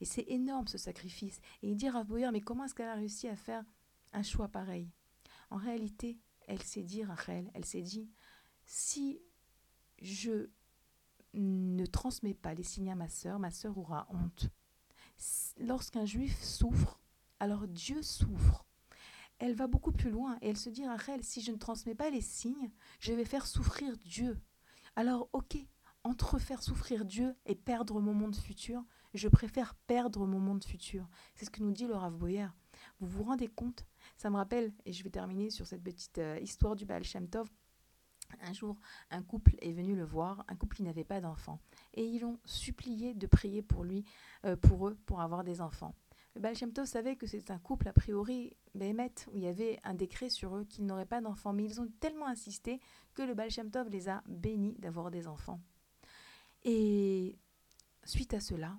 [0.00, 1.40] Et c'est énorme ce sacrifice.
[1.62, 3.64] Et il dit à Boyer, mais comment est-ce qu'elle a réussi à faire
[4.12, 4.90] un choix pareil?
[5.50, 8.10] En réalité, elle s'est dit, Rachel, elle s'est dit,
[8.64, 9.20] si
[10.00, 10.50] je
[11.34, 14.48] ne transmets pas les signes à ma sœur, ma sœur aura honte
[15.58, 17.00] lorsqu'un juif souffre,
[17.40, 18.66] alors Dieu souffre.
[19.38, 22.10] Elle va beaucoup plus loin et elle se dit, Rachel, si je ne transmets pas
[22.10, 22.70] les signes,
[23.00, 24.40] je vais faire souffrir Dieu.
[24.94, 25.56] Alors, ok,
[26.04, 31.08] entre faire souffrir Dieu et perdre mon monde futur, je préfère perdre mon monde futur.
[31.34, 32.48] C'est ce que nous dit le Rav Boyer.
[33.00, 33.86] Vous vous rendez compte?
[34.16, 37.28] Ça me rappelle, et je vais terminer sur cette petite euh, histoire du Baal Shem
[37.28, 37.48] Tov.
[38.40, 38.78] Un jour,
[39.10, 41.60] un couple est venu le voir, un couple qui n'avait pas d'enfants,
[41.94, 44.04] et ils l'ont supplié de prier pour lui,
[44.44, 45.94] euh, pour eux, pour avoir des enfants.
[46.34, 49.92] Le Baal savait que c'est un couple, a priori, Béhémet, où il y avait un
[49.92, 52.80] décret sur eux qu'ils n'auraient pas d'enfants, mais ils ont tellement insisté
[53.14, 53.50] que le Baal
[53.90, 55.60] les a bénis d'avoir des enfants.
[56.64, 57.36] Et
[58.04, 58.78] suite à cela,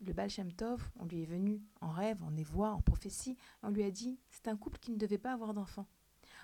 [0.00, 3.70] le Baal Shem Tov, on lui est venu en rêve, en évoix, en prophétie, on
[3.70, 5.86] lui a dit c'est un couple qui ne devait pas avoir d'enfants.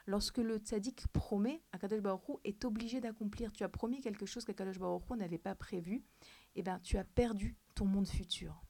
[0.06, 3.52] Lorsque le tzaddik promet, Akadosh Baruch est obligé d'accomplir.
[3.52, 6.04] Tu as promis quelque chose qu'Akadosh Baruch Hu n'avait pas prévu,
[6.54, 8.62] et bien tu as perdu ton monde futur.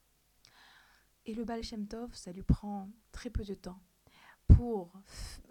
[1.27, 3.81] Et le Baal Shem Tov, ça lui prend très peu de temps
[4.49, 4.93] pour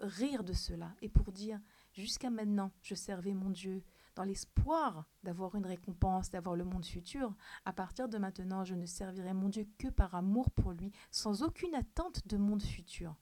[0.00, 1.60] rire de cela et pour dire
[1.92, 3.82] jusqu'à maintenant, je servais mon Dieu
[4.14, 7.34] dans l'espoir d'avoir une récompense, d'avoir le monde futur.
[7.64, 11.42] À partir de maintenant, je ne servirai mon Dieu que par amour pour lui, sans
[11.42, 13.16] aucune attente de monde futur.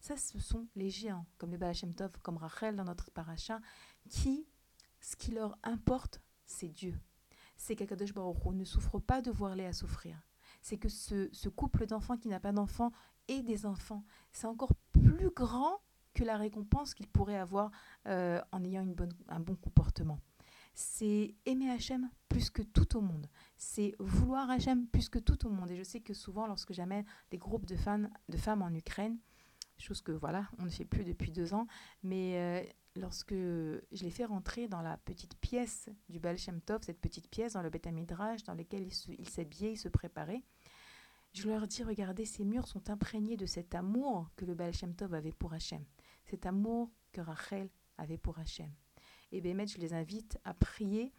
[0.00, 3.60] Ça, ce sont les géants, comme le Baal Shem Tov, comme Rachel dans notre paracha,
[4.08, 4.46] qui,
[4.98, 6.98] ce qui leur importe, c'est Dieu.
[7.58, 10.16] C'est qu'Akadosh Baruch ne souffre pas de voir Léa souffrir.
[10.62, 12.92] C'est que ce, couple d'enfants qui n'a pas d'enfants
[13.28, 14.02] ait des enfants.
[14.32, 15.82] C'est encore plus grand
[16.14, 17.70] que la récompense qu'il pourrait avoir
[18.08, 20.18] euh, en ayant une bonne, un bon comportement.
[20.74, 23.26] C'est aimer Hachem plus que tout au monde.
[23.58, 25.70] C'est vouloir Hachem plus que tout au monde.
[25.70, 29.18] Et je sais que souvent, lorsque j'amène des groupes de, de femmes en Ukraine,
[29.80, 31.66] chose que voilà, on ne fait plus depuis deux ans,
[32.02, 32.62] mais euh,
[32.96, 37.28] lorsque je les fais rentrer dans la petite pièce du Baal Shem Tov, cette petite
[37.28, 38.86] pièce dans le Beth Midrash dans laquelle
[39.18, 40.42] ils s'habillaient, ils se préparaient,
[41.32, 44.94] je leur dis, regardez, ces murs sont imprégnés de cet amour que le Baal Shem
[44.94, 45.84] Tov avait pour Hachem,
[46.24, 48.72] cet amour que Rachel avait pour Hachem.
[49.32, 51.12] Et Bémet, je les invite à prier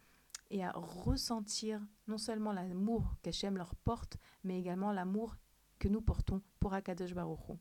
[0.50, 5.36] et à ressentir non seulement l'amour qu'Hachem leur porte, mais également l'amour
[5.78, 7.58] que nous portons pour Akadosh Baruch.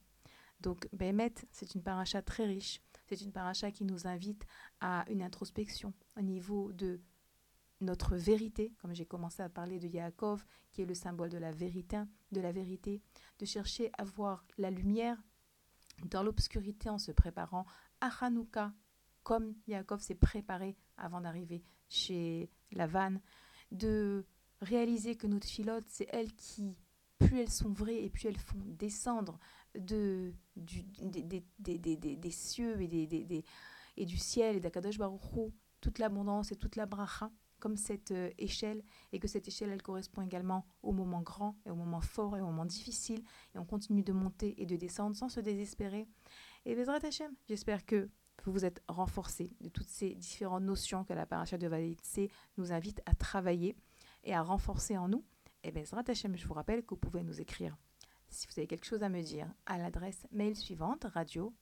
[0.62, 2.82] Donc, Bémet, c'est une paracha très riche.
[3.08, 4.46] C'est une paracha qui nous invite
[4.80, 7.02] à une introspection au niveau de
[7.82, 11.52] notre vérité, comme j'ai commencé à parler de Yaakov, qui est le symbole de la
[11.52, 12.02] vérité,
[12.32, 13.02] de la vérité,
[13.40, 15.18] de chercher à voir la lumière
[16.06, 17.66] dans l'obscurité en se préparant
[18.00, 18.72] à Hanouka,
[19.24, 23.20] comme Yaakov s'est préparé avant d'arriver chez Lavan,
[23.72, 24.26] de
[24.62, 26.78] réaliser que notre filote, c'est elles qui,
[27.20, 29.40] plus elles sont vraies et plus elles font descendre
[29.78, 33.46] de, du, des, des, des, des, cieux et, des,
[33.98, 38.12] et du ciel et d'Akadosh Baruch Hu, toute l'abondance et toute la bracha, comme cette
[38.12, 42.02] euh, échelle, et que cette échelle, elle correspond également au moment grand et au moment
[42.02, 43.24] fort et au moment difficile,
[43.56, 46.08] et on continue de monter et de descendre sans se désespérer.
[46.66, 48.10] Et Bezrat Hashem, j'espère que
[48.44, 52.20] vous vous êtes renforcés de toutes ces différentes notions que la paracha de Vaïtse
[52.58, 53.76] nous invite à travailler
[54.24, 55.24] et à renforcer en nous.
[55.64, 57.78] Et Bezrat Hashem, je vous rappelle que vous pouvez nous écrire
[58.32, 61.54] si vous avez quelque chose à me dire à l'adresse mail suivante radio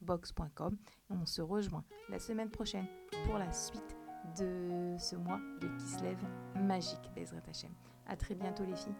[0.00, 0.76] box.com
[1.10, 2.86] et on se rejoint la semaine prochaine
[3.26, 3.96] pour la suite
[4.38, 6.18] de ce mois de Kislev
[6.56, 7.72] magique Bezrat Hashem.
[8.06, 8.94] À très bientôt les filles.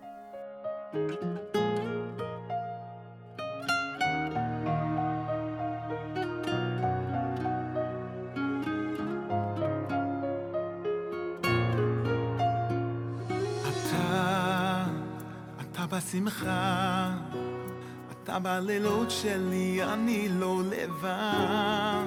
[16.14, 17.10] אתה בשמחה,
[18.12, 22.04] אתה בלילות שלי, אני לא לבד.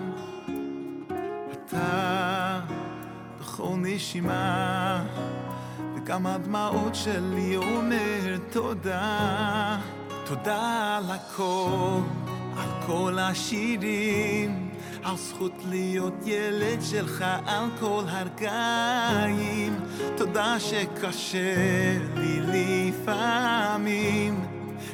[1.51, 2.60] אתה
[3.39, 5.03] בכל נשימה,
[5.95, 9.78] וגם הדמעות שלי אומר תודה.
[10.26, 11.99] תודה על הכל,
[12.58, 14.66] על כל השירים,
[15.08, 19.80] על זכות להיות ילד שלך על כל הרגעים.
[20.18, 21.55] תודה שקשה
[22.16, 24.45] לי לפעמים,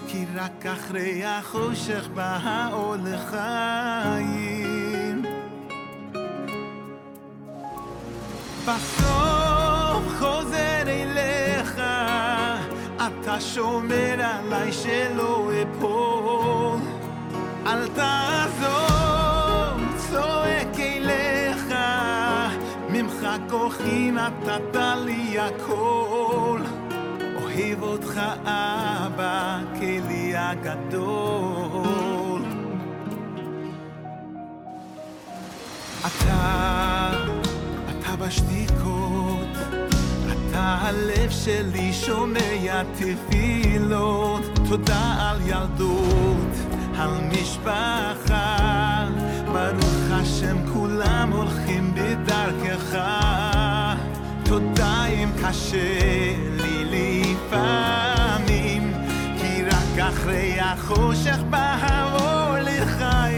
[0.08, 5.22] כי רק אחרי החושך בא האור לחיים.
[8.68, 11.82] בסוף חוזר אליך,
[12.98, 16.80] אתה שומר עליי שלא אפול.
[17.66, 18.93] אל תעזוב,
[23.54, 24.76] כוחי נתת
[25.06, 26.60] לי הכל.
[27.44, 32.42] אוהב אותך אבא, כלי הגדול.
[36.00, 37.12] אתה,
[37.90, 39.58] אתה בשתיקות,
[40.28, 46.54] אתה הלב שלי שומע תפילות, תודה על ילדות,
[46.98, 49.08] על משפחה,
[49.46, 52.98] ברוך השם כולם הולכים בדרכך,
[54.54, 58.94] תודה אם קשה לי לפעמים,
[59.42, 63.36] כי רק אחרי החושך בא האור לחיים.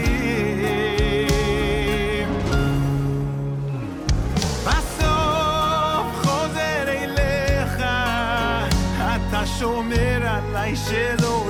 [4.64, 7.74] בסוף חוזר אליך,
[8.98, 11.44] אתה שומר עליי שלא